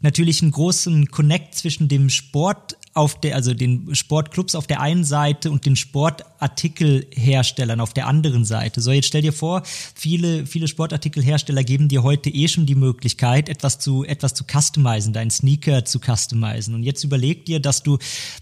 natürlich 0.00 0.42
einen 0.42 0.50
großen 0.50 1.10
Connect 1.10 1.54
zwischen 1.54 1.88
dem 1.88 2.08
Sport 2.08 2.76
auf 2.92 3.20
der, 3.20 3.36
also 3.36 3.54
den 3.54 3.94
Sportclubs 3.94 4.56
auf 4.56 4.66
der 4.66 4.80
einen 4.80 5.04
Seite 5.04 5.52
und 5.52 5.64
den 5.64 5.76
Sportartikelherstellern 5.76 7.80
auf 7.80 7.94
der 7.94 8.08
anderen 8.08 8.44
Seite. 8.44 8.80
So, 8.80 8.90
jetzt 8.90 9.06
stell 9.06 9.22
dir 9.22 9.32
vor, 9.32 9.62
viele, 9.94 10.44
viele 10.44 10.66
Sportartikelhersteller 10.66 11.62
geben 11.62 11.86
dir 11.86 12.02
heute 12.02 12.30
eh 12.30 12.48
schon 12.48 12.66
die 12.66 12.74
Möglichkeit, 12.74 13.48
etwas 13.48 13.78
zu, 13.78 14.04
etwas 14.04 14.34
zu 14.34 14.42
customizen, 14.44 15.12
deinen 15.12 15.30
Sneaker 15.30 15.84
zu 15.84 16.00
customizen. 16.00 16.74
Und 16.74 16.82
jetzt 16.82 17.04
überleg 17.04 17.44
dir, 17.44 17.60
dass 17.60 17.84
du, 17.84 17.98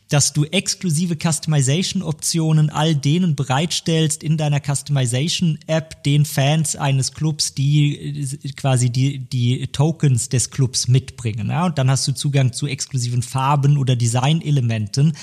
dass 0.09 0.33
du 0.33 0.45
exklusive 0.45 1.17
Customization-Optionen 1.17 2.71
all 2.71 2.95
denen 2.95 3.37
bereitstellst 3.37 4.23
in 4.23 4.39
deiner 4.39 4.61
Customization-App, 4.61 6.03
den 6.05 6.25
Fans 6.25 6.75
eines 6.75 7.13
Clubs, 7.13 7.53
die 7.53 8.27
quasi 8.57 8.89
die, 8.89 9.19
die 9.19 9.67
Tokens 9.67 10.31
des 10.31 10.51
Clubs 10.51 10.89
mitbringen. 10.89 11.51
Ja? 11.51 11.67
Und 11.67 11.77
dann 11.77 11.91
hast 11.91 12.09
du 12.09 12.13
Zugang 12.13 12.55
zu 12.55 12.67
exklusiven 12.67 13.23
Farben 13.23 13.77
oder 13.77 13.95
Design 13.95 14.38
Designelementen 14.39 15.17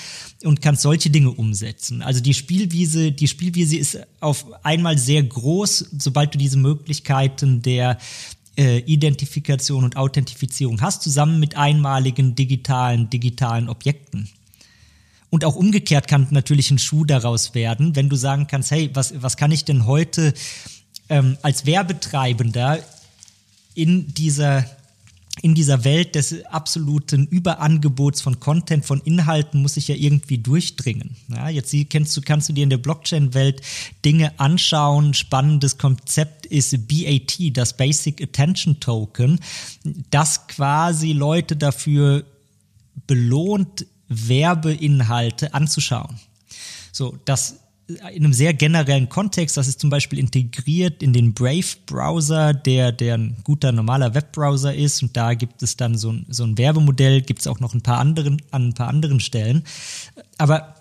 und 0.43 0.61
kannst 0.61 0.81
solche 0.81 1.09
Dinge 1.09 1.31
umsetzen. 1.31 2.01
Also 2.01 2.21
die 2.21 2.33
Spielwiese, 2.33 3.11
die 3.11 3.27
Spielwiese 3.27 3.77
ist 3.77 3.99
auf 4.19 4.45
einmal 4.63 4.97
sehr 4.97 5.23
groß, 5.23 5.91
sobald 5.97 6.33
du 6.33 6.37
diese 6.37 6.57
Möglichkeiten 6.57 7.61
der 7.61 7.97
äh, 8.57 8.79
Identifikation 8.79 9.83
und 9.83 9.97
Authentifizierung 9.97 10.81
hast, 10.81 11.01
zusammen 11.01 11.39
mit 11.39 11.57
einmaligen 11.57 12.35
digitalen, 12.35 13.09
digitalen 13.09 13.69
Objekten. 13.69 14.29
Und 15.29 15.43
auch 15.43 15.55
umgekehrt 15.55 16.07
kann 16.07 16.27
natürlich 16.31 16.71
ein 16.71 16.79
Schuh 16.79 17.03
daraus 17.03 17.55
werden, 17.55 17.95
wenn 17.95 18.09
du 18.09 18.15
sagen 18.15 18.47
kannst, 18.47 18.71
hey, 18.71 18.89
was, 18.93 19.21
was 19.21 19.35
kann 19.35 19.51
ich 19.51 19.65
denn 19.65 19.85
heute 19.85 20.33
ähm, 21.09 21.37
als 21.41 21.65
Werbetreibender 21.65 22.79
in 23.73 24.13
dieser 24.13 24.65
in 25.41 25.53
dieser 25.53 25.83
Welt 25.83 26.15
des 26.15 26.45
absoluten 26.45 27.27
Überangebots 27.27 28.21
von 28.21 28.39
Content, 28.39 28.85
von 28.85 29.01
Inhalten 29.01 29.61
muss 29.61 29.77
ich 29.77 29.87
ja 29.87 29.95
irgendwie 29.95 30.37
durchdringen. 30.37 31.15
Ja, 31.27 31.49
jetzt 31.49 31.75
kennst 31.89 32.15
du, 32.15 32.21
kannst 32.21 32.49
du 32.49 32.53
dir 32.53 32.63
in 32.63 32.69
der 32.69 32.77
Blockchain-Welt 32.77 33.61
Dinge 34.03 34.39
anschauen. 34.39 35.13
Spannendes 35.13 35.77
Konzept 35.77 36.45
ist 36.45 36.87
BAT, 36.87 37.37
das 37.51 37.75
Basic 37.75 38.21
Attention 38.21 38.79
Token, 38.79 39.39
das 40.09 40.47
quasi 40.47 41.11
Leute 41.11 41.55
dafür 41.55 42.23
belohnt, 43.07 43.85
Werbeinhalte 44.07 45.53
anzuschauen. 45.53 46.19
So, 46.91 47.17
das 47.25 47.59
in 47.87 48.01
einem 48.01 48.33
sehr 48.33 48.53
generellen 48.53 49.09
Kontext. 49.09 49.57
Das 49.57 49.67
ist 49.67 49.79
zum 49.79 49.89
Beispiel 49.89 50.17
integriert 50.19 51.03
in 51.03 51.13
den 51.13 51.33
Brave-Browser, 51.33 52.53
der, 52.53 52.91
der 52.91 53.15
ein 53.15 53.37
guter 53.43 53.71
normaler 53.71 54.15
Webbrowser 54.15 54.73
ist. 54.73 55.03
Und 55.03 55.15
da 55.15 55.33
gibt 55.33 55.61
es 55.61 55.77
dann 55.77 55.97
so 55.97 56.11
ein, 56.11 56.25
so 56.29 56.43
ein 56.43 56.57
Werbemodell, 56.57 57.21
gibt 57.21 57.41
es 57.41 57.47
auch 57.47 57.59
noch 57.59 57.73
ein 57.73 57.81
paar 57.81 57.99
anderen, 57.99 58.41
an 58.51 58.69
ein 58.69 58.73
paar 58.73 58.87
anderen 58.87 59.19
Stellen. 59.19 59.63
Aber 60.37 60.75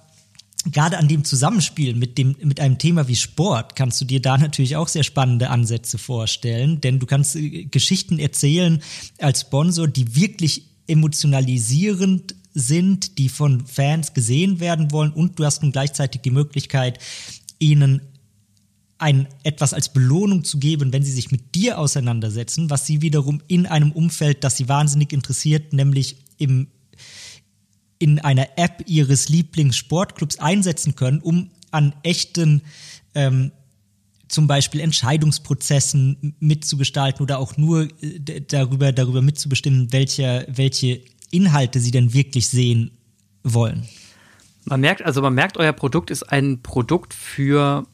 gerade 0.70 0.98
an 0.98 1.08
dem 1.08 1.24
Zusammenspiel 1.24 1.94
mit 1.94 2.16
dem, 2.16 2.36
mit 2.42 2.58
einem 2.60 2.78
Thema 2.78 3.06
wie 3.08 3.16
Sport 3.16 3.76
kannst 3.76 4.00
du 4.00 4.04
dir 4.04 4.22
da 4.22 4.38
natürlich 4.38 4.76
auch 4.76 4.88
sehr 4.88 5.04
spannende 5.04 5.50
Ansätze 5.50 5.98
vorstellen, 5.98 6.80
denn 6.80 6.98
du 6.98 7.06
kannst 7.06 7.36
äh, 7.36 7.64
Geschichten 7.64 8.18
erzählen 8.18 8.82
als 9.18 9.42
Sponsor, 9.42 9.88
die 9.88 10.16
wirklich 10.16 10.64
emotionalisierend 10.86 12.34
sind, 12.54 13.18
die 13.18 13.28
von 13.28 13.66
Fans 13.66 14.14
gesehen 14.14 14.60
werden 14.60 14.92
wollen 14.92 15.12
und 15.12 15.38
du 15.38 15.44
hast 15.44 15.62
nun 15.62 15.72
gleichzeitig 15.72 16.22
die 16.22 16.30
Möglichkeit, 16.30 16.98
ihnen 17.58 18.00
ein 18.98 19.26
etwas 19.42 19.74
als 19.74 19.92
Belohnung 19.92 20.44
zu 20.44 20.58
geben, 20.58 20.92
wenn 20.92 21.02
sie 21.02 21.12
sich 21.12 21.30
mit 21.32 21.54
dir 21.54 21.78
auseinandersetzen, 21.78 22.70
was 22.70 22.86
sie 22.86 23.02
wiederum 23.02 23.42
in 23.48 23.66
einem 23.66 23.92
Umfeld, 23.92 24.44
das 24.44 24.56
sie 24.56 24.68
wahnsinnig 24.68 25.12
interessiert, 25.12 25.72
nämlich 25.72 26.16
im, 26.38 26.68
in 27.98 28.20
einer 28.20 28.56
App 28.56 28.84
ihres 28.86 29.28
Lieblingssportclubs 29.28 30.38
einsetzen 30.38 30.94
können, 30.94 31.20
um 31.20 31.50
an 31.72 31.94
echten 32.04 32.62
ähm, 33.14 33.50
zum 34.28 34.46
Beispiel 34.46 34.80
Entscheidungsprozessen 34.80 36.36
mitzugestalten 36.40 37.22
oder 37.22 37.38
auch 37.38 37.56
nur 37.56 37.88
äh, 38.02 38.40
darüber, 38.40 38.92
darüber 38.92 39.22
mitzubestimmen, 39.22 39.92
welche, 39.92 40.46
welche 40.48 41.02
Inhalte 41.34 41.80
sie 41.80 41.90
denn 41.90 42.14
wirklich 42.14 42.48
sehen 42.48 42.92
wollen. 43.42 43.88
Man 44.64 44.80
merkt, 44.80 45.02
also 45.02 45.20
man 45.20 45.34
merkt, 45.34 45.58
euer 45.58 45.72
Produkt 45.72 46.10
ist 46.10 46.22
ein 46.22 46.62
Produkt 46.62 47.12
für 47.12 47.86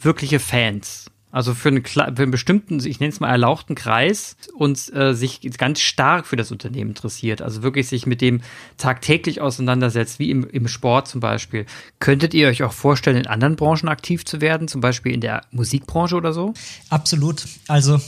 wirkliche 0.00 0.38
Fans. 0.38 1.06
Also 1.34 1.52
für 1.52 1.68
einen, 1.70 1.84
für 1.84 2.04
einen 2.04 2.30
bestimmten, 2.30 2.78
ich 2.86 3.00
nenne 3.00 3.12
es 3.12 3.18
mal 3.18 3.28
erlauchten 3.28 3.74
Kreis 3.74 4.36
und 4.56 4.94
äh, 4.94 5.14
sich 5.14 5.40
ganz 5.58 5.80
stark 5.80 6.28
für 6.28 6.36
das 6.36 6.52
Unternehmen 6.52 6.90
interessiert. 6.90 7.42
Also 7.42 7.64
wirklich 7.64 7.88
sich 7.88 8.06
mit 8.06 8.20
dem 8.20 8.40
tagtäglich 8.76 9.40
auseinandersetzt, 9.40 10.20
wie 10.20 10.30
im, 10.30 10.48
im 10.48 10.68
Sport 10.68 11.08
zum 11.08 11.20
Beispiel. 11.20 11.66
Könntet 11.98 12.34
ihr 12.34 12.46
euch 12.46 12.62
auch 12.62 12.72
vorstellen, 12.72 13.16
in 13.16 13.26
anderen 13.26 13.56
Branchen 13.56 13.88
aktiv 13.88 14.24
zu 14.24 14.40
werden, 14.40 14.68
zum 14.68 14.80
Beispiel 14.80 15.12
in 15.12 15.20
der 15.20 15.40
Musikbranche 15.50 16.14
oder 16.14 16.32
so? 16.32 16.54
Absolut. 16.88 17.48
Also 17.66 18.00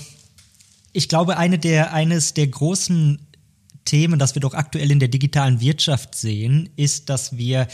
ich 0.93 1.09
glaube, 1.09 1.37
eine 1.37 1.59
der, 1.59 1.93
eines 1.93 2.33
der 2.33 2.47
großen 2.47 3.26
Themen, 3.87 4.19
das 4.19 4.35
wir 4.35 4.41
doch 4.41 4.53
aktuell 4.53 4.91
in 4.91 5.01
der 5.01 5.09
digitalen 5.09 5.61
Wirtschaft 5.61 6.15
sehen, 6.15 6.69
ist, 6.77 7.09
dass 7.09 7.39
wir 7.39 7.67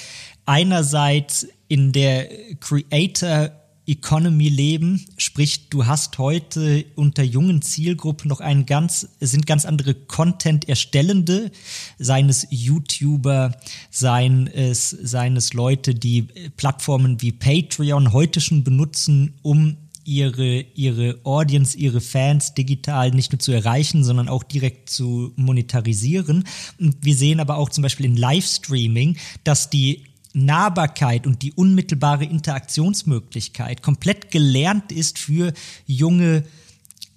einerseits 0.47 1.49
in 1.67 1.91
der 1.91 2.29
Creator 2.61 3.51
Economy 3.85 4.49
leben, 4.49 5.05
sprich 5.17 5.69
du 5.69 5.87
hast 5.87 6.19
heute 6.19 6.85
unter 6.95 7.25
jungen 7.25 7.63
Zielgruppen 7.63 8.29
noch 8.29 8.41
einen 8.41 8.65
ganz, 8.65 9.09
sind 9.19 9.45
ganz 9.47 9.65
andere 9.65 9.95
Content 9.95 10.69
erstellende, 10.69 11.51
seines 11.99 12.47
YouTuber, 12.51 13.57
seien 13.91 14.47
es, 14.47 14.91
seien 14.91 15.37
es 15.37 15.53
Leute, 15.53 15.97
die 15.97 16.29
Plattformen 16.57 17.21
wie 17.23 17.33
Patreon 17.33 18.13
heute 18.13 18.41
schon 18.41 18.63
benutzen, 18.63 19.35
um 19.43 19.77
ihre, 20.05 20.65
ihre 20.75 21.19
Audience, 21.25 21.77
ihre 21.77 22.01
Fans 22.01 22.55
digital 22.55 23.11
nicht 23.11 23.33
nur 23.33 23.39
zu 23.39 23.53
erreichen, 23.53 24.05
sondern 24.05 24.29
auch 24.29 24.43
direkt 24.43 24.91
zu 24.91 25.33
monetarisieren. 25.37 26.45
Und 26.79 26.97
wir 27.01 27.15
sehen 27.15 27.41
aber 27.41 27.57
auch 27.57 27.71
zum 27.71 27.83
Beispiel 27.83 28.07
in 28.07 28.17
Livestreaming, 28.17 29.17
dass 29.45 29.71
die 29.71 30.05
Nahbarkeit 30.35 31.27
und 31.27 31.43
die 31.43 31.53
unmittelbare 31.53 32.25
Interaktionsmöglichkeit 32.25 33.83
komplett 33.83 34.31
gelernt 34.31 34.91
ist 34.91 35.19
für 35.19 35.53
junge 35.87 36.45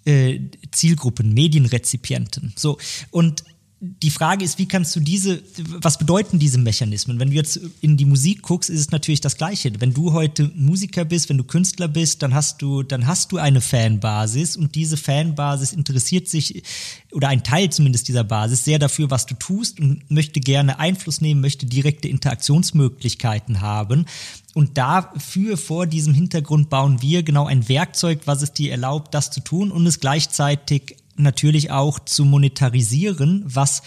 äh, 0.06 0.40
Zielgruppen, 0.72 1.34
Medienrezipienten. 1.34 2.54
So 2.56 2.78
und 3.12 3.44
die 3.82 4.10
Frage 4.10 4.46
ist, 4.46 4.58
wie 4.58 4.68
kannst 4.68 4.96
du 4.96 5.02
diese, 5.02 5.44
was 5.68 5.98
bedeuten 5.98 6.40
diese 6.40 6.58
Mechanismen? 6.58 7.20
Wenn 7.20 7.30
du 7.30 7.36
jetzt 7.36 7.60
in 7.82 7.98
die 7.98 8.06
Musik 8.06 8.42
guckst, 8.42 8.70
ist 8.70 8.80
es 8.80 8.92
natürlich 8.92 9.20
das 9.20 9.36
Gleiche. 9.36 9.72
Wenn 9.80 9.94
du 9.94 10.14
heute 10.14 10.50
Musiker 10.56 11.04
bist, 11.04 11.28
wenn 11.30 11.38
du 11.38 11.44
Künstler 11.44 11.90
bist, 11.90 12.24
dann 12.24 12.34
hast 12.34 12.62
du, 12.62 12.84
dann 12.84 13.06
hast 13.06 13.32
du 13.32 13.38
eine 13.38 13.60
Fanbasis 13.60 14.56
und 14.56 14.76
diese 14.76 14.96
Fanbasis 14.96 15.74
interessiert 15.74 16.30
sich, 16.30 16.64
oder 17.12 17.28
ein 17.28 17.44
Teil 17.44 17.70
zumindest 17.70 18.08
dieser 18.08 18.24
Basis, 18.24 18.64
sehr 18.64 18.80
dafür, 18.80 19.12
was 19.12 19.26
du 19.26 19.36
tust 19.36 19.80
und 19.80 20.10
möchte 20.10 20.40
gerne 20.40 20.80
Einfluss 20.80 21.20
nehmen, 21.20 21.42
möchte 21.42 21.66
direkte 21.66 22.08
Interaktionsmöglichkeiten 22.08 23.62
haben. 23.62 24.06
Und 24.54 24.78
dafür, 24.78 25.58
vor 25.58 25.86
diesem 25.86 26.14
Hintergrund, 26.14 26.70
bauen 26.70 27.02
wir 27.02 27.24
genau 27.24 27.46
ein 27.46 27.68
Werkzeug, 27.68 28.22
was 28.26 28.42
es 28.42 28.54
dir 28.54 28.72
erlaubt, 28.72 29.14
das 29.14 29.32
zu 29.32 29.42
tun 29.42 29.70
und 29.70 29.86
es 29.86 30.00
gleichzeitig 30.00 30.96
natürlich 31.16 31.72
auch 31.72 32.00
zu 32.00 32.26
monetarisieren, 32.26 33.44
was 33.46 33.82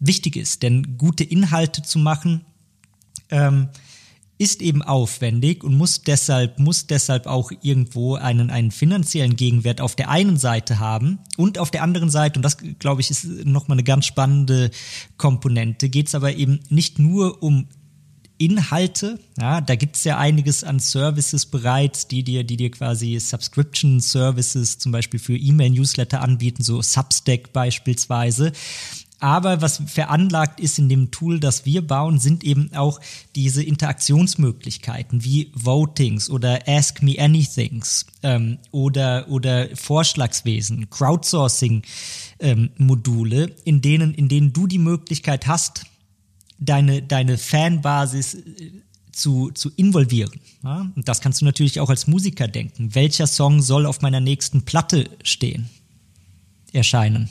wichtig 0.00 0.36
ist. 0.36 0.62
Denn 0.62 0.96
gute 0.98 1.24
Inhalte 1.24 1.82
zu 1.82 1.98
machen, 1.98 2.44
ähm, 3.30 3.68
ist 4.36 4.62
eben 4.62 4.82
aufwendig 4.82 5.62
und 5.62 5.76
muss 5.76 6.02
deshalb, 6.02 6.58
muss 6.58 6.86
deshalb 6.86 7.26
auch 7.26 7.52
irgendwo 7.62 8.16
einen, 8.16 8.50
einen 8.50 8.72
finanziellen 8.72 9.36
Gegenwert 9.36 9.80
auf 9.80 9.94
der 9.94 10.10
einen 10.10 10.36
Seite 10.36 10.80
haben 10.80 11.20
und 11.36 11.58
auf 11.58 11.70
der 11.70 11.82
anderen 11.82 12.10
Seite, 12.10 12.38
und 12.38 12.42
das 12.42 12.56
glaube 12.78 13.00
ich 13.00 13.10
ist 13.10 13.24
nochmal 13.44 13.76
eine 13.76 13.84
ganz 13.84 14.06
spannende 14.06 14.70
Komponente, 15.18 15.88
geht 15.88 16.08
es 16.08 16.16
aber 16.16 16.34
eben 16.34 16.60
nicht 16.68 16.98
nur 16.98 17.42
um 17.42 17.68
Inhalte. 18.38 19.18
Ja, 19.38 19.60
da 19.60 19.76
gibt 19.76 19.96
es 19.96 20.04
ja 20.04 20.18
einiges 20.18 20.64
an 20.64 20.80
Services 20.80 21.46
bereits, 21.46 22.08
die 22.08 22.22
dir, 22.22 22.44
die 22.44 22.56
dir 22.56 22.70
quasi 22.70 23.18
Subscription 23.20 24.00
Services 24.00 24.78
zum 24.78 24.92
Beispiel 24.92 25.20
für 25.20 25.36
E-Mail-Newsletter 25.36 26.20
anbieten, 26.20 26.62
so 26.62 26.82
Substack 26.82 27.52
beispielsweise. 27.52 28.52
Aber 29.20 29.62
was 29.62 29.80
veranlagt 29.86 30.60
ist 30.60 30.78
in 30.78 30.90
dem 30.90 31.10
Tool, 31.10 31.40
das 31.40 31.64
wir 31.64 31.86
bauen, 31.86 32.18
sind 32.18 32.44
eben 32.44 32.74
auch 32.74 33.00
diese 33.34 33.62
Interaktionsmöglichkeiten 33.62 35.24
wie 35.24 35.50
Votings 35.54 36.28
oder 36.28 36.68
Ask 36.68 37.02
Me 37.02 37.18
Anythings 37.18 38.04
ähm, 38.22 38.58
oder, 38.70 39.30
oder 39.30 39.74
Vorschlagswesen, 39.74 40.90
Crowdsourcing-Module, 40.90 43.44
ähm, 43.44 43.52
in, 43.64 43.80
denen, 43.80 44.12
in 44.12 44.28
denen 44.28 44.52
du 44.52 44.66
die 44.66 44.76
Möglichkeit 44.78 45.46
hast, 45.46 45.86
deine, 46.58 47.02
deine 47.02 47.38
Fanbasis 47.38 48.34
äh, 48.34 48.72
zu, 49.12 49.50
zu 49.52 49.70
involvieren. 49.76 50.40
Ja? 50.62 50.90
Und 50.94 51.08
das 51.08 51.20
kannst 51.20 51.40
du 51.40 51.44
natürlich 51.44 51.80
auch 51.80 51.90
als 51.90 52.06
Musiker 52.06 52.48
denken. 52.48 52.94
Welcher 52.94 53.26
Song 53.26 53.62
soll 53.62 53.86
auf 53.86 54.00
meiner 54.02 54.20
nächsten 54.20 54.62
Platte 54.62 55.08
stehen, 55.22 55.68
erscheinen? 56.72 57.30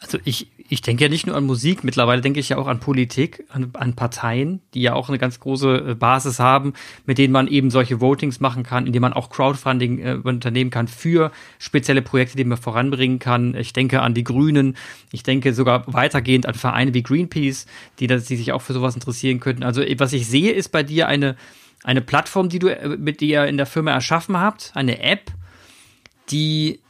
Also 0.00 0.18
ich, 0.24 0.48
ich 0.72 0.80
denke 0.80 1.04
ja 1.04 1.10
nicht 1.10 1.26
nur 1.26 1.36
an 1.36 1.44
Musik, 1.44 1.84
mittlerweile 1.84 2.22
denke 2.22 2.40
ich 2.40 2.48
ja 2.48 2.56
auch 2.56 2.66
an 2.66 2.80
Politik, 2.80 3.44
an, 3.50 3.72
an, 3.74 3.94
Parteien, 3.94 4.62
die 4.72 4.80
ja 4.80 4.94
auch 4.94 5.10
eine 5.10 5.18
ganz 5.18 5.38
große 5.38 5.88
äh, 5.90 5.94
Basis 5.94 6.38
haben, 6.38 6.72
mit 7.04 7.18
denen 7.18 7.30
man 7.30 7.46
eben 7.46 7.68
solche 7.68 8.00
Votings 8.00 8.40
machen 8.40 8.62
kann, 8.62 8.86
indem 8.86 9.02
man 9.02 9.12
auch 9.12 9.28
Crowdfunding 9.28 9.98
äh, 9.98 10.14
unternehmen 10.22 10.70
kann 10.70 10.88
für 10.88 11.30
spezielle 11.58 12.00
Projekte, 12.00 12.38
die 12.38 12.44
man 12.44 12.56
voranbringen 12.56 13.18
kann. 13.18 13.54
Ich 13.54 13.74
denke 13.74 14.00
an 14.00 14.14
die 14.14 14.24
Grünen, 14.24 14.78
ich 15.10 15.22
denke 15.22 15.52
sogar 15.52 15.84
weitergehend 15.92 16.46
an 16.46 16.54
Vereine 16.54 16.94
wie 16.94 17.02
Greenpeace, 17.02 17.66
die, 17.98 18.06
die 18.06 18.18
sich 18.18 18.52
auch 18.52 18.62
für 18.62 18.72
sowas 18.72 18.94
interessieren 18.94 19.40
könnten. 19.40 19.64
Also 19.64 19.82
was 19.98 20.14
ich 20.14 20.26
sehe, 20.26 20.52
ist 20.52 20.70
bei 20.70 20.82
dir 20.82 21.06
eine, 21.06 21.36
eine 21.84 22.00
Plattform, 22.00 22.48
die 22.48 22.60
du 22.60 22.68
äh, 22.68 22.96
mit 22.96 23.20
dir 23.20 23.44
in 23.44 23.58
der 23.58 23.66
Firma 23.66 23.90
erschaffen 23.90 24.38
habt, 24.38 24.72
eine 24.74 25.02
App, 25.02 25.32
die 26.30 26.80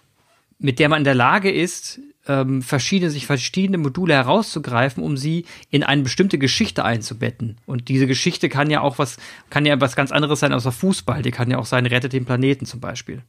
mit 0.60 0.78
der 0.78 0.88
man 0.88 0.98
in 0.98 1.04
der 1.04 1.16
Lage 1.16 1.50
ist, 1.50 1.98
ähm, 2.28 2.62
verschiedene, 2.62 3.10
sich 3.10 3.26
verschiedene 3.26 3.78
Module 3.78 4.14
herauszugreifen, 4.14 5.02
um 5.02 5.16
sie 5.16 5.46
in 5.70 5.82
eine 5.82 6.02
bestimmte 6.02 6.38
Geschichte 6.38 6.84
einzubetten. 6.84 7.58
Und 7.66 7.88
diese 7.88 8.06
Geschichte 8.06 8.48
kann 8.48 8.70
ja 8.70 8.80
auch 8.80 8.98
was, 8.98 9.16
kann 9.50 9.66
ja 9.66 9.80
was 9.80 9.96
ganz 9.96 10.12
anderes 10.12 10.40
sein 10.40 10.52
außer 10.52 10.72
Fußball. 10.72 11.22
Die 11.22 11.30
kann 11.30 11.50
ja 11.50 11.58
auch 11.58 11.66
sein, 11.66 11.86
rettet 11.86 12.12
den 12.12 12.24
Planeten 12.24 12.66
zum 12.66 12.80
Beispiel. 12.80 13.22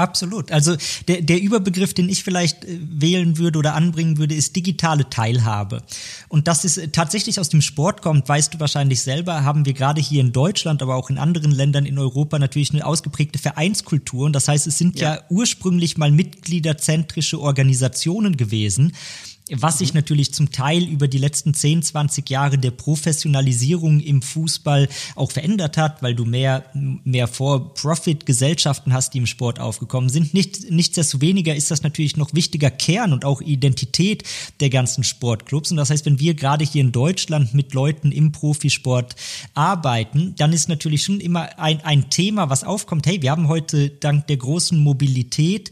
Absolut. 0.00 0.52
Also 0.52 0.76
der, 1.08 1.22
der 1.22 1.42
Überbegriff, 1.42 1.92
den 1.92 2.08
ich 2.08 2.22
vielleicht 2.22 2.64
äh, 2.64 2.78
wählen 2.80 3.36
würde 3.36 3.58
oder 3.58 3.74
anbringen 3.74 4.16
würde, 4.16 4.36
ist 4.36 4.54
digitale 4.54 5.10
Teilhabe. 5.10 5.82
Und 6.28 6.46
dass 6.46 6.62
es 6.62 6.76
äh, 6.76 6.86
tatsächlich 6.86 7.40
aus 7.40 7.48
dem 7.48 7.60
Sport 7.60 8.00
kommt, 8.00 8.28
weißt 8.28 8.54
du 8.54 8.60
wahrscheinlich 8.60 9.02
selber, 9.02 9.42
haben 9.42 9.66
wir 9.66 9.72
gerade 9.72 10.00
hier 10.00 10.20
in 10.20 10.30
Deutschland, 10.30 10.82
aber 10.82 10.94
auch 10.94 11.10
in 11.10 11.18
anderen 11.18 11.50
Ländern 11.50 11.84
in 11.84 11.98
Europa 11.98 12.38
natürlich 12.38 12.72
eine 12.72 12.86
ausgeprägte 12.86 13.40
Vereinskultur. 13.40 14.26
Und 14.26 14.34
das 14.34 14.46
heißt, 14.46 14.68
es 14.68 14.78
sind 14.78 15.00
ja, 15.00 15.16
ja 15.16 15.22
ursprünglich 15.30 15.98
mal 15.98 16.12
mitgliederzentrische 16.12 17.40
Organisationen 17.40 18.36
gewesen 18.36 18.92
was 19.52 19.78
sich 19.78 19.94
natürlich 19.94 20.32
zum 20.32 20.50
Teil 20.50 20.84
über 20.84 21.08
die 21.08 21.18
letzten 21.18 21.54
10, 21.54 21.82
20 21.82 22.28
Jahre 22.28 22.58
der 22.58 22.70
Professionalisierung 22.70 24.00
im 24.00 24.22
Fußball 24.22 24.88
auch 25.14 25.30
verändert 25.30 25.76
hat, 25.76 26.02
weil 26.02 26.14
du 26.14 26.24
mehr, 26.24 26.64
mehr 26.74 27.28
For-Profit-Gesellschaften 27.28 28.92
hast, 28.92 29.14
die 29.14 29.18
im 29.18 29.26
Sport 29.26 29.60
aufgekommen 29.60 30.10
sind. 30.10 30.34
Nicht, 30.34 30.70
nichtsdestoweniger 30.70 31.54
ist 31.54 31.70
das 31.70 31.82
natürlich 31.82 32.16
noch 32.16 32.34
wichtiger 32.34 32.70
Kern 32.70 33.12
und 33.12 33.24
auch 33.24 33.40
Identität 33.40 34.24
der 34.60 34.70
ganzen 34.70 35.04
Sportclubs. 35.04 35.70
Und 35.70 35.76
das 35.76 35.90
heißt, 35.90 36.06
wenn 36.06 36.20
wir 36.20 36.34
gerade 36.34 36.64
hier 36.64 36.80
in 36.80 36.92
Deutschland 36.92 37.54
mit 37.54 37.74
Leuten 37.74 38.12
im 38.12 38.32
Profisport 38.32 39.16
arbeiten, 39.54 40.34
dann 40.36 40.52
ist 40.52 40.68
natürlich 40.68 41.02
schon 41.02 41.20
immer 41.20 41.58
ein, 41.58 41.80
ein 41.82 42.10
Thema, 42.10 42.50
was 42.50 42.64
aufkommt. 42.64 43.06
Hey, 43.06 43.22
wir 43.22 43.30
haben 43.30 43.48
heute 43.48 43.90
dank 43.90 44.26
der 44.26 44.36
großen 44.36 44.78
Mobilität 44.78 45.70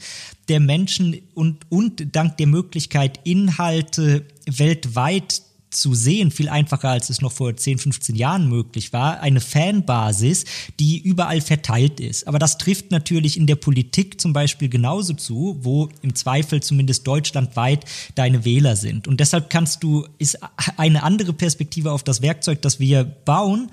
der 0.49 0.61
Menschen 0.61 1.21
und, 1.35 1.67
und 1.71 2.15
dank 2.15 2.37
der 2.37 2.47
Möglichkeit, 2.47 3.21
Inhalte 3.25 4.27
weltweit 4.47 5.43
zu 5.71 5.95
sehen, 5.95 6.31
viel 6.31 6.49
einfacher 6.49 6.89
als 6.89 7.11
es 7.11 7.21
noch 7.21 7.33
vor 7.33 7.55
10, 7.55 7.79
15 7.79 8.17
Jahren 8.17 8.49
möglich 8.49 8.93
war, 8.93 9.21
eine 9.21 9.41
Fanbasis, 9.41 10.45
die 10.81 10.99
überall 10.99 11.41
verteilt 11.41 12.01
ist. 12.01 12.27
Aber 12.27 12.39
das 12.39 12.59
trifft 12.59 12.91
natürlich 12.91 13.37
in 13.37 13.47
der 13.47 13.57
Politik 13.57 14.21
zum 14.21 14.33
Beispiel 14.33 14.69
genauso 14.69 15.15
zu, 15.15 15.59
wo 15.61 15.89
im 16.03 16.15
Zweifel 16.15 16.63
zumindest 16.63 17.07
deutschlandweit 17.07 17.85
deine 18.15 18.45
Wähler 18.45 18.77
sind. 18.77 19.07
Und 19.07 19.21
deshalb 19.21 19.51
kannst 19.51 19.83
du, 19.83 20.07
ist 20.19 20.39
eine 20.77 21.03
andere 21.03 21.33
Perspektive 21.33 21.93
auf 21.93 22.03
das 22.03 22.23
Werkzeug, 22.23 22.63
das 22.63 22.81
wir 22.81 23.05
bauen, 23.05 23.71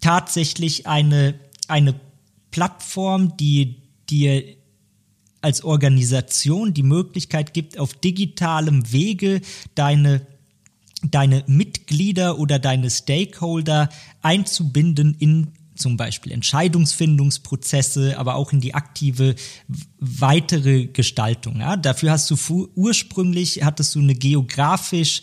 tatsächlich 0.00 0.86
eine, 0.86 1.34
eine 1.68 1.94
Plattform, 2.50 3.36
die 3.36 3.76
dir 4.08 4.42
als 5.44 5.62
Organisation 5.62 6.74
die 6.74 6.82
Möglichkeit 6.82 7.54
gibt, 7.54 7.78
auf 7.78 7.94
digitalem 7.94 8.90
Wege 8.92 9.40
deine 9.74 10.26
deine 11.10 11.44
Mitglieder 11.46 12.38
oder 12.38 12.58
deine 12.58 12.90
Stakeholder 12.90 13.90
einzubinden 14.22 15.14
in 15.18 15.48
zum 15.76 15.96
Beispiel 15.96 16.32
Entscheidungsfindungsprozesse, 16.32 18.18
aber 18.18 18.36
auch 18.36 18.52
in 18.52 18.60
die 18.60 18.74
aktive 18.74 19.34
weitere 19.98 20.86
Gestaltung. 20.86 21.60
Ja? 21.60 21.76
Dafür 21.76 22.12
hast 22.12 22.30
du 22.30 22.70
ursprünglich 22.74 23.62
hattest 23.64 23.94
du 23.94 24.00
eine 24.00 24.14
geografisch 24.14 25.22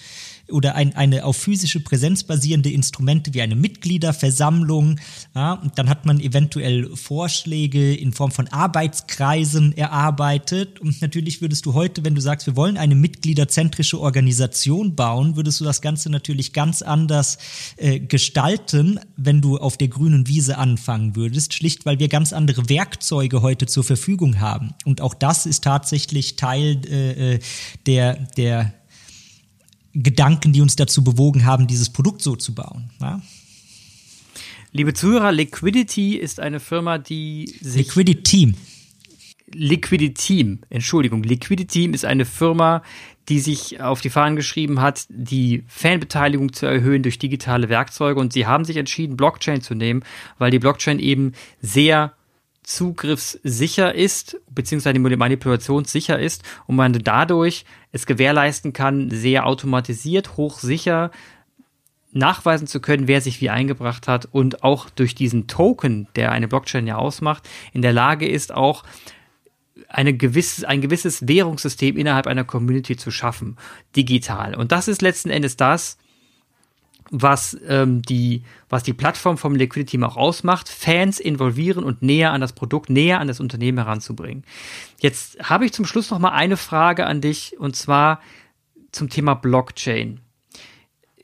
oder 0.52 0.76
ein, 0.76 0.96
eine 0.96 1.26
auf 1.26 1.38
physische 1.38 1.80
Präsenz 1.80 2.24
basierende 2.24 2.70
Instrumente 2.70 3.34
wie 3.34 3.42
eine 3.42 3.56
Mitgliederversammlung. 3.56 5.00
Ja, 5.36 5.54
und 5.54 5.78
dann 5.78 5.90
hat 5.90 6.06
man 6.06 6.20
eventuell 6.20 6.96
Vorschläge 6.96 7.96
in 7.96 8.14
Form 8.14 8.32
von 8.32 8.48
Arbeitskreisen 8.48 9.76
erarbeitet. 9.78 10.80
Und 10.80 11.02
natürlich 11.02 11.42
würdest 11.42 11.66
du 11.66 11.74
heute, 11.74 12.04
wenn 12.04 12.16
du 12.16 12.22
sagst, 12.22 12.48
wir 12.48 12.56
wollen 12.56 12.78
eine 12.78 12.96
mitgliederzentrische 12.96 14.00
Organisation 14.00 14.96
bauen, 14.96 15.36
würdest 15.36 15.60
du 15.60 15.64
das 15.64 15.82
Ganze 15.82 16.10
natürlich 16.10 16.54
ganz 16.54 16.82
anders 16.82 17.38
äh, 17.78 18.00
gestalten, 18.00 19.00
wenn 19.18 19.42
du 19.42 19.58
auf 19.58 19.78
der 19.78 19.88
grünen 19.88 20.28
Wiese 20.28 20.58
anfangen 20.58 21.16
würdest, 21.16 21.54
schlicht 21.54 21.86
weil 21.86 22.00
wir 22.00 22.08
ganz 22.08 22.34
andere 22.34 22.70
Werkzeuge 22.70 23.42
heute 23.42 23.66
zur 23.66 23.84
Verfügung 23.84 24.40
haben. 24.40 24.74
Und 24.86 25.02
auch 25.02 25.14
das 25.14 25.46
ist 25.46 25.64
tatsächlich 25.64 26.36
Teil 26.36 26.82
äh, 26.90 27.36
äh 27.36 27.40
der, 27.86 28.16
der 28.38 28.74
Gedanken, 29.94 30.54
die 30.54 30.62
uns 30.62 30.76
dazu 30.76 31.04
bewogen 31.04 31.46
haben, 31.46 31.68
dieses 31.68 31.90
Produkt 31.90 32.22
so 32.22 32.36
zu 32.36 32.54
bauen. 32.54 32.90
Ja? 33.00 33.22
Liebe 34.72 34.94
Zuhörer, 34.94 35.32
Liquidity 35.32 36.16
ist 36.16 36.40
eine 36.40 36.60
Firma, 36.60 36.98
die 36.98 37.54
sich. 37.62 37.88
Liquidity 37.88 38.24
Team. 38.24 38.56
Liquidity 39.54 40.14
Team, 40.14 40.60
Entschuldigung, 40.70 41.24
Liquidity 41.24 41.82
Team 41.82 41.94
ist 41.94 42.06
eine 42.06 42.24
Firma, 42.24 42.84
die 43.28 43.40
sich 43.40 43.82
auf 43.82 44.00
die 44.00 44.10
Fahnen 44.10 44.36
geschrieben 44.36 44.82
hat, 44.82 45.06
die 45.10 45.64
Fanbeteiligung 45.68 46.54
zu 46.54 46.66
erhöhen 46.66 47.04
durch 47.04 47.20
digitale 47.20 47.68
Werkzeuge 47.70 48.20
und 48.20 48.34
sie 48.34 48.46
haben 48.46 48.66
sich 48.66 48.78
entschieden, 48.78 49.18
Blockchain 49.18 49.62
zu 49.62 49.76
nehmen, 49.76 50.04
weil 50.38 50.52
die 50.52 50.60
Blockchain 50.60 51.00
eben 51.00 51.34
sehr 51.62 52.14
zugriffssicher 52.76 53.94
ist, 53.94 54.38
beziehungsweise 54.50 55.00
manipulationssicher 55.00 56.20
ist 56.20 56.44
und 56.68 56.76
man 56.76 56.94
dadurch 56.94 57.66
es 57.92 58.06
gewährleisten 58.06 58.74
kann, 58.74 59.10
sehr 59.10 59.46
automatisiert, 59.46 60.38
hochsicher 60.38 61.12
nachweisen 62.14 62.68
zu 62.68 62.82
können, 62.82 63.08
wer 63.08 63.22
sich 63.22 63.40
wie 63.42 63.50
eingebracht 63.50 64.08
hat 64.08 64.28
und 64.32 64.64
auch 64.64 64.90
durch 64.90 65.16
diesen 65.16 65.48
Token, 65.48 66.08
der 66.16 66.32
eine 66.32 66.48
Blockchain 66.48 66.88
ja 66.88 66.98
ausmacht, 66.98 67.48
in 67.74 67.82
der 67.82 67.94
Lage 67.94 68.28
ist, 68.28 68.54
auch 68.54 68.84
eine 69.88 70.14
gewisse, 70.14 70.68
ein 70.68 70.82
gewisses 70.82 71.28
Währungssystem 71.28 71.98
innerhalb 71.98 72.28
einer 72.28 72.44
Community 72.44 72.98
zu 72.98 73.12
schaffen, 73.12 73.58
digital. 73.96 74.56
Und 74.56 74.72
das 74.72 74.88
ist 74.88 75.02
letzten 75.02 75.30
Endes 75.30 75.58
das, 75.58 75.98
was 77.12 77.58
ähm, 77.68 78.02
die 78.02 78.44
was 78.70 78.84
die 78.84 78.94
Plattform 78.94 79.38
vom 79.38 79.54
Liquidity 79.54 79.92
Team 79.92 80.04
auch 80.06 80.16
ausmacht, 80.16 80.70
Fans 80.70 81.20
involvieren 81.20 81.84
und 81.84 82.02
näher 82.02 82.32
an 82.32 82.40
das 82.40 82.54
Produkt, 82.54 82.90
näher 82.90 83.20
an 83.20 83.28
das 83.28 83.42
Unternehmen 83.42 83.78
heranzubringen. 83.78 84.46
Jetzt 85.00 85.38
habe 85.50 85.66
ich 85.66 85.74
zum 85.74 85.86
Schluss 85.86 86.10
noch 86.10 86.20
mal 86.20 86.30
eine 86.30 86.56
Frage 86.56 87.06
an 87.06 87.20
dich 87.20 87.60
und 87.60 87.76
zwar 87.76 88.22
zum 88.94 89.10
Thema 89.10 89.34
Blockchain. 89.34 90.22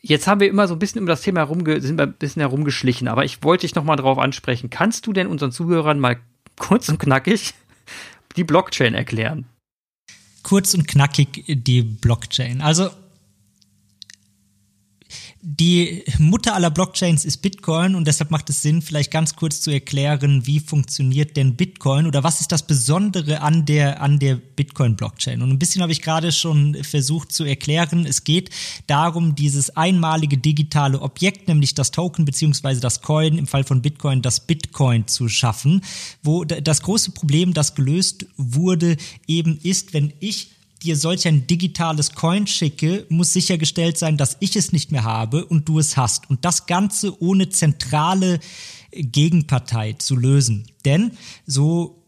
Jetzt 0.01 0.27
haben 0.27 0.41
wir 0.41 0.49
immer 0.49 0.67
so 0.67 0.75
ein 0.75 0.79
bisschen 0.79 1.01
über 1.01 1.13
das 1.13 1.21
Thema 1.21 1.39
herumge 1.39 1.81
sind 1.81 1.99
ein 1.99 2.13
bisschen 2.13 2.41
herumgeschlichen, 2.41 3.07
aber 3.07 3.23
ich 3.23 3.41
wollte 3.43 3.61
dich 3.61 3.75
noch 3.75 3.83
mal 3.83 3.95
darauf 3.95 4.17
ansprechen. 4.17 4.69
Kannst 4.69 5.07
du 5.07 5.13
denn 5.13 5.27
unseren 5.27 5.53
Zuhörern 5.53 5.99
mal 5.99 6.17
kurz 6.59 6.89
und 6.89 6.99
knackig 6.99 7.53
die 8.35 8.43
Blockchain 8.43 8.93
erklären? 8.93 9.45
Kurz 10.43 10.73
und 10.73 10.87
knackig 10.87 11.45
die 11.47 11.81
Blockchain. 11.81 12.61
Also 12.61 12.89
die 15.41 16.03
Mutter 16.17 16.55
aller 16.55 16.71
Blockchains 16.71 17.23
ist 17.23 17.37
Bitcoin 17.37 17.95
und 17.95 18.07
deshalb 18.07 18.31
macht 18.31 18.49
es 18.49 18.61
Sinn, 18.61 18.81
vielleicht 18.81 19.11
ganz 19.11 19.35
kurz 19.35 19.61
zu 19.61 19.71
erklären, 19.71 20.47
wie 20.47 20.59
funktioniert 20.59 21.37
denn 21.37 21.55
Bitcoin 21.55 22.07
oder 22.07 22.23
was 22.23 22.41
ist 22.41 22.51
das 22.51 22.65
Besondere 22.65 23.41
an 23.41 23.65
der, 23.65 24.01
an 24.01 24.19
der 24.19 24.35
Bitcoin-Blockchain. 24.35 25.41
Und 25.41 25.51
ein 25.51 25.59
bisschen 25.59 25.81
habe 25.81 25.91
ich 25.91 26.01
gerade 26.01 26.31
schon 26.31 26.75
versucht 26.83 27.31
zu 27.31 27.43
erklären. 27.43 28.05
Es 28.05 28.23
geht 28.23 28.49
darum, 28.87 29.35
dieses 29.35 29.75
einmalige 29.77 30.37
digitale 30.37 31.01
Objekt, 31.01 31.47
nämlich 31.47 31.75
das 31.75 31.91
Token 31.91 32.25
beziehungsweise 32.25 32.81
das 32.81 33.01
Coin, 33.01 33.37
im 33.37 33.47
Fall 33.47 33.63
von 33.63 33.81
Bitcoin 33.81 34.21
das 34.21 34.39
Bitcoin 34.39 35.07
zu 35.07 35.29
schaffen, 35.29 35.81
wo 36.23 36.45
das 36.45 36.81
große 36.81 37.11
Problem, 37.11 37.53
das 37.53 37.75
gelöst 37.75 38.25
wurde, 38.37 38.97
eben 39.27 39.59
ist, 39.61 39.93
wenn 39.93 40.13
ich 40.19 40.56
dir 40.79 40.95
solch 40.95 41.27
ein 41.27 41.47
digitales 41.47 42.13
Coin 42.13 42.47
schicke, 42.47 43.05
muss 43.09 43.33
sichergestellt 43.33 43.97
sein, 43.97 44.17
dass 44.17 44.37
ich 44.39 44.55
es 44.55 44.71
nicht 44.71 44.91
mehr 44.91 45.03
habe 45.03 45.45
und 45.45 45.67
du 45.67 45.79
es 45.79 45.97
hast. 45.97 46.29
Und 46.29 46.45
das 46.45 46.65
Ganze 46.65 47.21
ohne 47.21 47.49
zentrale 47.49 48.39
Gegenpartei 48.91 49.93
zu 49.93 50.15
lösen. 50.15 50.67
Denn 50.85 51.11
so 51.45 52.03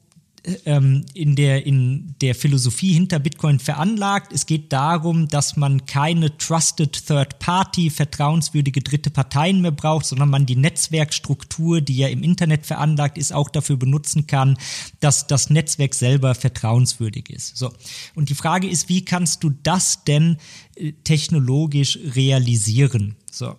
ähm, 0.66 1.06
in, 1.14 1.36
der, 1.36 1.66
in 1.66 2.16
der 2.22 2.36
Philosophie 2.36 2.94
hinter 2.94 3.20
Bitcoin 3.20 3.60
veranlagt. 3.60 4.34
Es 4.34 4.46
geht 4.46 4.72
darum, 4.72 5.28
dass 5.28 5.58
man 5.58 5.86
keine 5.86 6.38
trusted 6.38 7.06
Third 7.08 7.40
Party, 7.40 7.90
vertrauenswürdige 7.90 8.82
dritte 8.82 9.10
Parteien 9.10 9.62
mehr 9.62 9.72
braucht, 9.72 10.06
sondern 10.06 10.30
man 10.30 10.46
die 10.46 10.56
Netzwerkstruktur, 10.56 11.82
die 11.82 11.98
ja 11.98 12.08
im 12.08 12.24
Internet 12.24 12.66
veranlagt 12.66 13.18
ist, 13.18 13.34
auch 13.34 13.50
dafür 13.50 13.78
benutzen 13.78 14.28
kann, 14.28 14.58
dass 15.00 15.28
das 15.28 15.50
Netzwerk 15.50 15.94
selber 15.94 16.36
vertrauenswürdig 16.36 17.30
ist. 17.30 17.58
So. 17.58 17.72
Und 18.16 18.30
die 18.30 18.36
Frage 18.36 18.68
ist, 18.70 18.90
wie 18.90 19.06
kannst 19.06 19.44
du 19.44 19.50
das 19.50 20.04
denn 20.04 20.38
äh, 20.76 20.94
technologisch 21.04 22.00
realisieren? 22.16 23.16
So. 23.32 23.56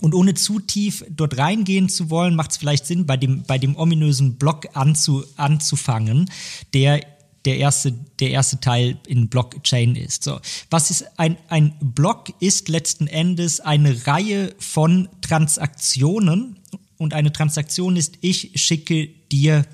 Und 0.00 0.14
ohne 0.14 0.34
zu 0.34 0.60
tief 0.60 1.04
dort 1.10 1.38
reingehen 1.38 1.88
zu 1.88 2.08
wollen, 2.08 2.36
macht 2.36 2.52
es 2.52 2.56
vielleicht 2.56 2.86
Sinn, 2.86 3.06
bei 3.06 3.16
dem, 3.16 3.42
bei 3.42 3.58
dem 3.58 3.76
ominösen 3.76 4.36
Block 4.36 4.68
anzu, 4.74 5.24
anzufangen, 5.36 6.30
der 6.72 7.00
der 7.44 7.56
erste, 7.56 7.92
der 7.92 8.30
erste 8.30 8.60
Teil 8.60 8.98
in 9.06 9.28
Blockchain 9.28 9.96
ist. 9.96 10.24
So, 10.24 10.40
was 10.70 10.90
ist 10.90 11.18
ein, 11.18 11.38
ein 11.48 11.74
Block 11.80 12.32
ist 12.40 12.68
letzten 12.68 13.06
Endes 13.06 13.60
eine 13.60 14.06
Reihe 14.06 14.54
von 14.58 15.08
Transaktionen 15.22 16.58
und 16.98 17.14
eine 17.14 17.32
Transaktion 17.32 17.96
ist, 17.96 18.18
ich 18.20 18.52
schicke 18.56 19.08
dir 19.30 19.64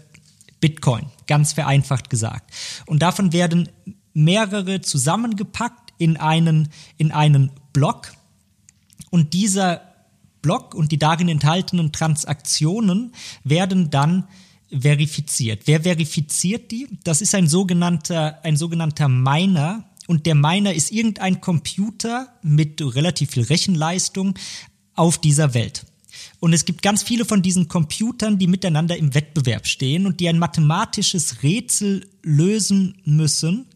Bitcoin, 0.60 1.06
ganz 1.26 1.52
vereinfacht 1.52 2.10
gesagt. 2.10 2.54
Und 2.86 3.02
davon 3.02 3.32
werden 3.32 3.68
mehrere 4.12 4.80
zusammengepackt 4.80 5.92
in 5.98 6.16
einen, 6.16 6.68
in 6.96 7.12
einen 7.12 7.50
Block 7.72 8.12
und 9.10 9.32
dieser 9.32 9.93
Block 10.44 10.74
und 10.74 10.92
die 10.92 10.98
darin 10.98 11.30
enthaltenen 11.30 11.90
Transaktionen 11.90 13.12
werden 13.44 13.88
dann 13.88 14.28
verifiziert. 14.70 15.62
Wer 15.64 15.80
verifiziert 15.80 16.70
die? 16.70 16.86
Das 17.02 17.22
ist 17.22 17.34
ein 17.34 17.48
sogenannter, 17.48 18.44
ein 18.44 18.56
sogenannter 18.56 19.08
Miner. 19.08 19.84
Und 20.06 20.26
der 20.26 20.34
Miner 20.34 20.74
ist 20.74 20.92
irgendein 20.92 21.40
Computer 21.40 22.28
mit 22.42 22.82
relativ 22.82 23.30
viel 23.30 23.44
Rechenleistung 23.44 24.34
auf 24.94 25.16
dieser 25.16 25.54
Welt. 25.54 25.86
Und 26.40 26.52
es 26.52 26.66
gibt 26.66 26.82
ganz 26.82 27.02
viele 27.02 27.24
von 27.24 27.40
diesen 27.40 27.68
Computern, 27.68 28.38
die 28.38 28.46
miteinander 28.46 28.98
im 28.98 29.14
Wettbewerb 29.14 29.66
stehen 29.66 30.04
und 30.04 30.20
die 30.20 30.28
ein 30.28 30.38
mathematisches 30.38 31.42
Rätsel 31.42 32.06
lösen 32.22 32.98
müssen. 33.06 33.66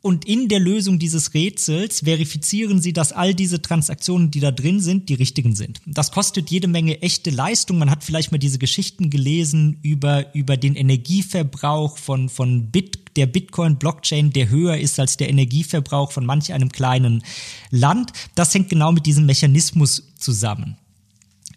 Und 0.00 0.26
in 0.26 0.48
der 0.48 0.60
Lösung 0.60 1.00
dieses 1.00 1.34
Rätsels 1.34 2.00
verifizieren 2.04 2.80
sie, 2.80 2.92
dass 2.92 3.12
all 3.12 3.34
diese 3.34 3.60
Transaktionen, 3.60 4.30
die 4.30 4.38
da 4.38 4.52
drin 4.52 4.80
sind, 4.80 5.08
die 5.08 5.14
richtigen 5.14 5.56
sind. 5.56 5.80
Das 5.86 6.12
kostet 6.12 6.50
jede 6.50 6.68
Menge 6.68 7.02
echte 7.02 7.30
Leistung. 7.30 7.78
Man 7.78 7.90
hat 7.90 8.04
vielleicht 8.04 8.30
mal 8.30 8.38
diese 8.38 8.60
Geschichten 8.60 9.10
gelesen 9.10 9.78
über, 9.82 10.32
über 10.36 10.56
den 10.56 10.76
Energieverbrauch 10.76 11.98
von, 11.98 12.28
von 12.28 12.70
Bit, 12.70 13.16
der 13.16 13.26
Bitcoin-Blockchain, 13.26 14.32
der 14.32 14.48
höher 14.50 14.78
ist 14.78 15.00
als 15.00 15.16
der 15.16 15.30
Energieverbrauch 15.30 16.12
von 16.12 16.24
manch 16.24 16.52
einem 16.52 16.70
kleinen 16.70 17.24
Land. 17.70 18.12
Das 18.36 18.54
hängt 18.54 18.68
genau 18.68 18.92
mit 18.92 19.04
diesem 19.04 19.26
Mechanismus 19.26 20.04
zusammen. 20.16 20.76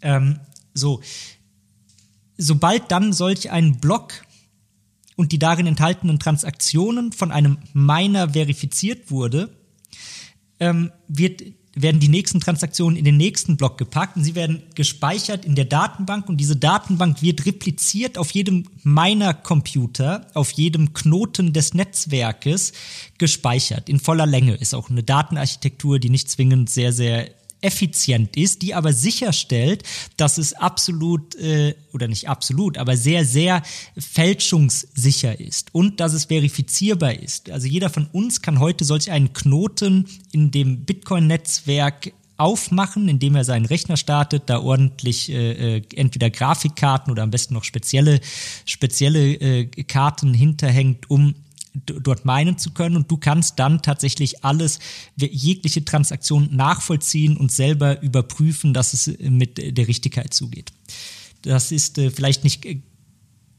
Ähm, 0.02 0.40
so. 0.74 1.02
Sobald 2.40 2.90
dann 2.90 3.14
solch 3.14 3.52
ein 3.52 3.80
Block 3.80 4.14
und 5.16 5.32
die 5.32 5.40
darin 5.40 5.68
enthaltenen 5.68 6.20
Transaktionen 6.20 7.12
von 7.12 7.32
einem 7.32 7.58
Miner 7.74 8.30
verifiziert 8.30 9.12
wurde, 9.12 9.50
ähm, 10.60 10.92
wird, 11.08 11.44
werden 11.76 12.00
die 12.00 12.08
nächsten 12.08 12.40
Transaktionen 12.40 12.98
in 12.98 13.06
den 13.06 13.18
nächsten 13.18 13.58
Block 13.58 13.78
gepackt 13.78 14.18
und 14.18 14.24
sie 14.24 14.36
werden 14.36 14.64
gespeichert 14.76 15.46
in 15.46 15.56
der 15.56 15.66
Datenbank 15.66 16.28
und 16.30 16.38
diese 16.38 16.56
Datenbank 16.56 17.22
wird 17.22 17.46
repliziert 17.46 18.18
auf 18.18 18.32
jedem 18.32 18.66
Miner-Computer, 18.84 20.28
auf 20.34 20.52
jedem 20.52 20.94
Knoten 20.94 21.54
des 21.54 21.74
Netzwerkes 21.74 22.74
gespeichert 23.18 23.90
in 23.90 24.00
voller 24.00 24.26
Länge. 24.26 24.56
Ist 24.56 24.76
auch 24.76 24.90
eine 24.90 25.04
Datenarchitektur, 25.04 26.00
die 26.00 26.10
nicht 26.10 26.30
zwingend 26.30 26.70
sehr, 26.70 26.94
sehr 26.94 27.30
effizient 27.62 28.36
ist, 28.36 28.62
die 28.62 28.74
aber 28.74 28.94
sicherstellt, 28.94 29.84
dass 30.18 30.38
es 30.38 30.54
absolut 30.54 31.36
äh, 31.36 31.76
oder 31.94 32.08
nicht 32.08 32.28
absolut, 32.28 32.78
aber 32.78 32.98
sehr, 32.98 33.26
sehr 33.26 33.62
fälschungssicher 33.98 35.40
ist 35.40 35.74
und 35.74 36.00
dass 36.00 36.14
es 36.14 36.26
verifizierbar 36.26 37.14
ist. 37.14 37.50
Also 37.50 37.68
jeder 37.68 37.90
von 37.90 38.08
uns 38.08 38.42
kann 38.42 38.60
heute 38.60 38.84
solch 38.84 39.12
einen 39.12 39.34
Knoten 39.34 40.08
in 40.32 40.52
dem 40.52 40.86
Bitcoin-Netzwerk 40.86 42.14
aufmachen, 42.38 43.08
indem 43.08 43.36
er 43.36 43.44
seinen 43.44 43.66
Rechner 43.66 43.98
startet, 43.98 44.44
da 44.48 44.60
ordentlich 44.60 45.32
äh, 45.32 45.78
äh 45.78 45.82
entweder 45.96 46.32
Grafikkarten 46.32 47.12
oder 47.12 47.22
am 47.22 47.30
besten 47.30 47.54
noch 47.54 47.64
spezielle 47.64 48.20
spezielle 48.66 49.34
äh, 49.34 49.66
Karten 49.84 50.34
hinterhängt, 50.34 51.10
um 51.10 51.36
dort 51.74 52.26
meinen 52.26 52.58
zu 52.58 52.72
können 52.72 52.98
und 52.98 53.10
du 53.10 53.18
kannst 53.18 53.60
dann 53.60 53.82
tatsächlich 53.82 54.44
alles, 54.44 54.80
jegliche 55.16 55.86
Transaktion 55.86 56.50
nachvollziehen 56.56 57.38
und 57.38 57.52
selber 57.52 58.02
überprüfen, 58.02 58.74
dass 58.74 58.94
es 58.94 59.18
mit 59.20 59.58
der 59.58 59.88
Richtigkeit 59.88 60.34
zugeht. 60.34 60.72
Das 61.44 61.72
ist 61.72 61.98
äh, 61.98 62.12
vielleicht 62.12 62.44
nicht 62.44 62.66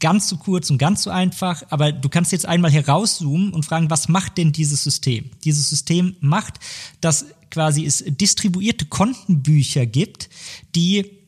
ganz 0.03 0.29
so 0.29 0.37
kurz 0.37 0.69
und 0.69 0.79
ganz 0.79 1.05
so 1.05 1.11
einfach, 1.11 1.63
aber 1.71 1.93
du 1.93 2.09
kannst 2.09 2.33
jetzt 2.33 2.45
einmal 2.45 2.73
herauszoomen 2.73 3.53
und 3.53 3.65
fragen, 3.65 3.89
was 3.89 4.09
macht 4.09 4.37
denn 4.37 4.51
dieses 4.53 4.83
System? 4.83 5.31
Dieses 5.45 5.71
System 5.71 6.17
macht, 6.21 6.59
dass 7.01 7.27
quasi 7.51 7.87
es 7.87 8.03
distribuierte 8.05 8.87
Kontenbücher 8.87 9.87
gibt, 9.87 10.29
die 10.75 11.19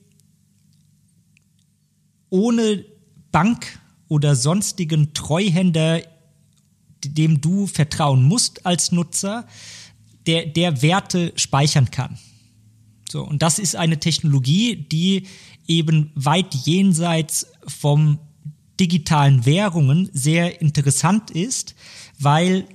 ohne 2.31 2.85
Bank 3.31 3.79
oder 4.09 4.35
sonstigen 4.35 5.15
Treuhänder 5.15 6.03
dem 7.11 7.41
du 7.41 7.67
vertrauen 7.67 8.23
musst 8.23 8.65
als 8.67 8.93
Nutzer, 8.93 9.47
der, 10.27 10.47
der 10.47 10.83
Werte 10.83 11.33
speichern 11.37 11.91
kann. 11.91 12.19
So, 13.11 13.23
und 13.23 13.43
das 13.43 13.59
ist 13.59 13.77
eine 13.77 14.01
Technologie, 14.01 14.77
die 14.77 15.27
eben 15.67 16.11
weit 16.15 16.55
jenseits 16.55 17.47
vom 17.67 18.19
digitalen 18.81 19.47
Währungen 19.47 20.11
sehr 20.13 20.61
interessant 20.61 21.31
ist, 21.31 21.75
weil 22.19 22.67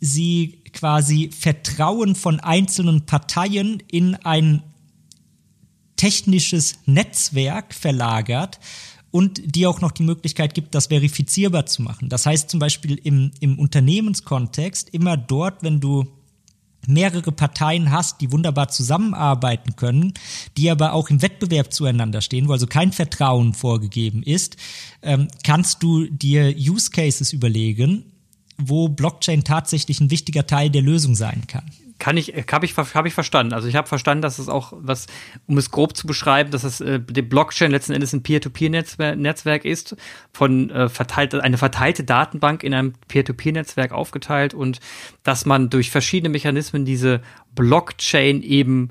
sie 0.00 0.62
quasi 0.72 1.30
Vertrauen 1.30 2.14
von 2.14 2.40
einzelnen 2.40 3.06
Parteien 3.06 3.82
in 3.90 4.14
ein 4.16 4.62
technisches 5.96 6.78
Netzwerk 6.86 7.74
verlagert, 7.74 8.58
und 9.12 9.54
die 9.54 9.66
auch 9.68 9.80
noch 9.80 9.92
die 9.92 10.02
Möglichkeit 10.02 10.54
gibt, 10.54 10.74
das 10.74 10.86
verifizierbar 10.86 11.66
zu 11.66 11.82
machen. 11.82 12.08
Das 12.08 12.26
heißt 12.26 12.50
zum 12.50 12.58
Beispiel 12.58 12.98
im, 13.04 13.30
im 13.38 13.58
Unternehmenskontext 13.58 14.88
immer 14.90 15.16
dort, 15.16 15.62
wenn 15.62 15.78
du 15.78 16.06
mehrere 16.88 17.30
Parteien 17.30 17.92
hast, 17.92 18.20
die 18.20 18.32
wunderbar 18.32 18.68
zusammenarbeiten 18.68 19.76
können, 19.76 20.14
die 20.56 20.70
aber 20.70 20.94
auch 20.94 21.10
im 21.10 21.22
Wettbewerb 21.22 21.72
zueinander 21.72 22.20
stehen, 22.20 22.48
wo 22.48 22.52
also 22.52 22.66
kein 22.66 22.92
Vertrauen 22.92 23.54
vorgegeben 23.54 24.22
ist, 24.24 24.56
ähm, 25.02 25.28
kannst 25.44 25.82
du 25.82 26.06
dir 26.06 26.52
Use 26.56 26.90
Cases 26.90 27.32
überlegen, 27.32 28.11
wo 28.68 28.88
Blockchain 28.88 29.44
tatsächlich 29.44 30.00
ein 30.00 30.10
wichtiger 30.10 30.46
Teil 30.46 30.70
der 30.70 30.82
Lösung 30.82 31.14
sein 31.14 31.42
kann. 31.46 31.64
Kann 31.98 32.16
ich, 32.16 32.32
habe 32.50 32.66
ich, 32.66 32.76
hab 32.76 33.06
ich 33.06 33.14
verstanden. 33.14 33.52
Also 33.52 33.68
ich 33.68 33.76
habe 33.76 33.86
verstanden, 33.86 34.22
dass 34.22 34.40
es 34.40 34.48
auch 34.48 34.72
was, 34.76 35.06
um 35.46 35.56
es 35.56 35.70
grob 35.70 35.96
zu 35.96 36.08
beschreiben, 36.08 36.50
dass 36.50 36.64
es 36.64 36.80
äh, 36.80 36.98
die 36.98 37.22
Blockchain 37.22 37.70
letzten 37.70 37.92
Endes 37.92 38.12
ein 38.12 38.24
Peer-to-Peer-Netzwerk 38.24 39.64
ist, 39.64 39.96
von 40.32 40.70
äh, 40.70 40.88
verteilt, 40.88 41.34
eine 41.34 41.58
verteilte 41.58 42.02
Datenbank 42.02 42.64
in 42.64 42.74
einem 42.74 42.94
Peer-to-Peer-Netzwerk 43.06 43.92
aufgeteilt 43.92 44.52
und 44.52 44.80
dass 45.22 45.46
man 45.46 45.70
durch 45.70 45.92
verschiedene 45.92 46.30
Mechanismen 46.30 46.84
diese 46.84 47.20
Blockchain 47.54 48.42
eben 48.42 48.90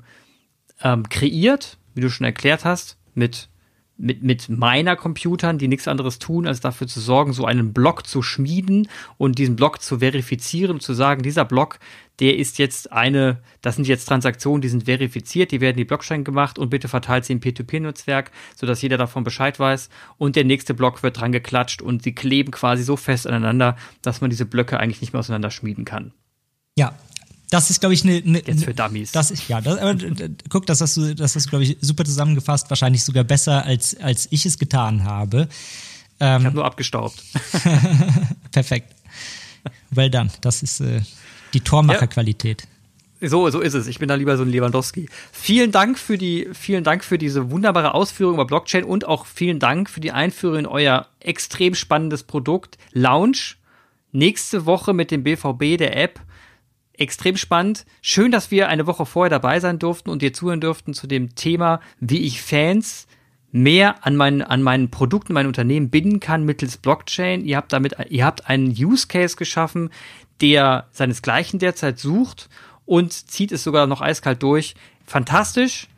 ähm, 0.82 1.06
kreiert, 1.10 1.76
wie 1.94 2.00
du 2.00 2.08
schon 2.08 2.24
erklärt 2.24 2.64
hast, 2.64 2.96
mit 3.14 3.50
mit, 3.96 4.22
mit 4.22 4.48
meiner 4.48 4.96
Computern, 4.96 5.58
die 5.58 5.68
nichts 5.68 5.86
anderes 5.86 6.18
tun, 6.18 6.46
als 6.46 6.60
dafür 6.60 6.86
zu 6.86 7.00
sorgen, 7.00 7.32
so 7.32 7.44
einen 7.44 7.72
Block 7.72 8.06
zu 8.06 8.22
schmieden 8.22 8.88
und 9.18 9.38
diesen 9.38 9.56
Block 9.56 9.80
zu 9.82 9.98
verifizieren 9.98 10.80
zu 10.80 10.94
sagen, 10.94 11.22
dieser 11.22 11.44
Block, 11.44 11.78
der 12.20 12.36
ist 12.36 12.58
jetzt 12.58 12.92
eine, 12.92 13.38
das 13.60 13.76
sind 13.76 13.86
jetzt 13.86 14.06
Transaktionen, 14.06 14.60
die 14.60 14.68
sind 14.68 14.84
verifiziert, 14.84 15.50
die 15.52 15.60
werden 15.60 15.76
die 15.76 15.84
Blockchain 15.84 16.24
gemacht 16.24 16.58
und 16.58 16.70
bitte 16.70 16.88
verteilt 16.88 17.24
sie 17.24 17.32
im 17.32 17.40
P2P-Netzwerk, 17.40 18.30
sodass 18.56 18.82
jeder 18.82 18.98
davon 18.98 19.24
Bescheid 19.24 19.58
weiß 19.58 19.88
und 20.18 20.36
der 20.36 20.44
nächste 20.44 20.74
Block 20.74 21.02
wird 21.02 21.20
dran 21.20 21.32
geklatscht 21.32 21.82
und 21.82 22.02
sie 22.02 22.14
kleben 22.14 22.50
quasi 22.50 22.82
so 22.82 22.96
fest 22.96 23.26
aneinander, 23.26 23.76
dass 24.02 24.20
man 24.20 24.30
diese 24.30 24.46
Blöcke 24.46 24.78
eigentlich 24.78 25.00
nicht 25.00 25.12
mehr 25.12 25.20
auseinander 25.20 25.50
schmieden 25.50 25.84
kann. 25.84 26.12
Ja, 26.76 26.94
das 27.52 27.68
ist, 27.68 27.80
glaube 27.80 27.92
ich, 27.92 28.02
eine. 28.02 28.22
Ne, 28.22 28.42
Jetzt 28.44 28.64
für 28.64 28.72
Dummies. 28.72 29.12
Das 29.12 29.30
ist, 29.30 29.46
ja, 29.46 29.60
das, 29.60 29.78
aber, 29.78 29.94
guck, 30.48 30.64
das 30.64 30.80
hast 30.80 30.96
du, 30.96 31.14
das 31.14 31.36
hast 31.36 31.46
du, 31.46 31.50
glaube 31.50 31.64
ich, 31.64 31.76
super 31.82 32.02
zusammengefasst, 32.02 32.70
wahrscheinlich 32.70 33.04
sogar 33.04 33.24
besser, 33.24 33.66
als, 33.66 33.94
als 34.00 34.26
ich 34.30 34.46
es 34.46 34.58
getan 34.58 35.04
habe. 35.04 35.48
Ähm, 36.18 36.40
ich 36.40 36.46
habe 36.46 36.56
nur 36.56 36.64
abgestaubt. 36.64 37.22
Perfekt. 38.52 38.94
Well 39.90 40.08
done. 40.08 40.30
Das 40.40 40.62
ist 40.62 40.80
äh, 40.80 41.02
die 41.52 41.60
Tormacherqualität. 41.60 42.62
Ja. 43.20 43.28
So, 43.28 43.50
so 43.50 43.60
ist 43.60 43.74
es. 43.74 43.86
Ich 43.86 43.98
bin 43.98 44.08
da 44.08 44.14
lieber 44.14 44.38
so 44.38 44.44
ein 44.44 44.48
Lewandowski. 44.48 45.08
Vielen 45.30 45.72
Dank 45.72 45.98
für 45.98 46.16
die, 46.16 46.48
vielen 46.54 46.84
Dank 46.84 47.04
für 47.04 47.18
diese 47.18 47.50
wunderbare 47.50 47.92
Ausführung 47.92 48.34
über 48.34 48.46
Blockchain 48.46 48.82
und 48.82 49.06
auch 49.06 49.26
vielen 49.26 49.58
Dank 49.58 49.90
für 49.90 50.00
die 50.00 50.10
Einführung 50.10 50.60
in 50.60 50.66
euer 50.66 51.06
extrem 51.20 51.74
spannendes 51.74 52.22
Produkt 52.22 52.78
Lounge. 52.92 53.56
Nächste 54.10 54.64
Woche 54.64 54.94
mit 54.94 55.10
dem 55.10 55.22
BVB 55.22 55.76
der 55.76 55.96
App 55.98 56.18
extrem 56.98 57.36
spannend. 57.36 57.84
Schön, 58.00 58.32
dass 58.32 58.50
wir 58.50 58.68
eine 58.68 58.86
Woche 58.86 59.06
vorher 59.06 59.30
dabei 59.30 59.60
sein 59.60 59.78
durften 59.78 60.10
und 60.10 60.22
dir 60.22 60.32
zuhören 60.32 60.60
durften 60.60 60.94
zu 60.94 61.06
dem 61.06 61.34
Thema, 61.34 61.80
wie 62.00 62.20
ich 62.20 62.42
Fans 62.42 63.06
mehr 63.52 64.04
an 64.06 64.16
meinen, 64.16 64.42
an 64.42 64.62
meinen 64.62 64.90
Produkten, 64.90 65.34
mein 65.34 65.46
Unternehmen 65.46 65.90
binden 65.90 66.20
kann 66.20 66.44
mittels 66.44 66.78
Blockchain. 66.78 67.44
Ihr 67.44 67.56
habt 67.56 67.72
damit, 67.72 67.94
ihr 68.08 68.24
habt 68.24 68.48
einen 68.48 68.70
Use 68.70 69.06
Case 69.06 69.36
geschaffen, 69.36 69.90
der 70.40 70.88
seinesgleichen 70.92 71.58
derzeit 71.58 71.98
sucht 71.98 72.48
und 72.86 73.12
zieht 73.12 73.52
es 73.52 73.62
sogar 73.62 73.86
noch 73.86 74.00
eiskalt 74.00 74.42
durch. 74.42 74.74
Fantastisch, 75.06 75.88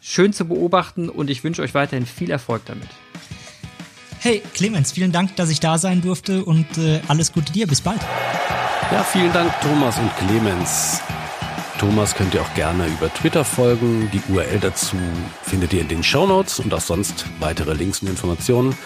schön 0.00 0.32
zu 0.32 0.46
beobachten 0.46 1.08
und 1.08 1.30
ich 1.30 1.44
wünsche 1.44 1.62
euch 1.62 1.74
weiterhin 1.74 2.06
viel 2.06 2.30
Erfolg 2.30 2.62
damit. 2.64 2.88
Hey 4.18 4.40
Clemens, 4.54 4.92
vielen 4.92 5.12
Dank, 5.12 5.36
dass 5.36 5.50
ich 5.50 5.60
da 5.60 5.78
sein 5.78 6.00
durfte 6.00 6.44
und 6.44 6.78
äh, 6.78 7.00
alles 7.08 7.32
Gute 7.32 7.52
dir. 7.52 7.66
Bis 7.66 7.80
bald. 7.80 8.00
Ja, 8.92 9.02
vielen 9.02 9.32
Dank 9.32 9.50
Thomas 9.62 9.98
und 9.98 10.14
Clemens. 10.18 11.00
Thomas 11.78 12.14
könnt 12.14 12.34
ihr 12.34 12.42
auch 12.42 12.54
gerne 12.54 12.86
über 12.88 13.12
Twitter 13.14 13.42
folgen. 13.42 14.10
Die 14.12 14.20
URL 14.30 14.60
dazu 14.60 14.98
findet 15.42 15.72
ihr 15.72 15.80
in 15.80 15.88
den 15.88 16.02
Show 16.02 16.26
Notes 16.26 16.60
und 16.60 16.74
auch 16.74 16.80
sonst 16.82 17.24
weitere 17.40 17.72
Links 17.72 18.02
und 18.02 18.08
Informationen. 18.08 18.76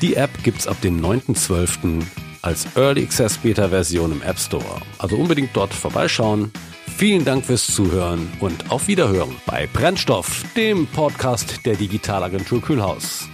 Die 0.00 0.16
App 0.16 0.30
gibt's 0.42 0.66
ab 0.66 0.80
dem 0.80 1.00
9.12. 1.00 2.02
als 2.42 2.66
Early 2.74 3.04
Access 3.04 3.38
Beta 3.38 3.68
Version 3.68 4.10
im 4.10 4.22
App 4.22 4.40
Store. 4.40 4.82
Also 4.98 5.14
unbedingt 5.14 5.50
dort 5.54 5.72
vorbeischauen. 5.72 6.50
Vielen 6.96 7.24
Dank 7.24 7.44
fürs 7.46 7.68
Zuhören 7.68 8.32
und 8.40 8.68
auf 8.72 8.88
Wiederhören 8.88 9.36
bei 9.46 9.68
Brennstoff, 9.72 10.42
dem 10.56 10.88
Podcast 10.88 11.64
der 11.64 11.76
Digitalagentur 11.76 12.60
Kühlhaus. 12.60 13.28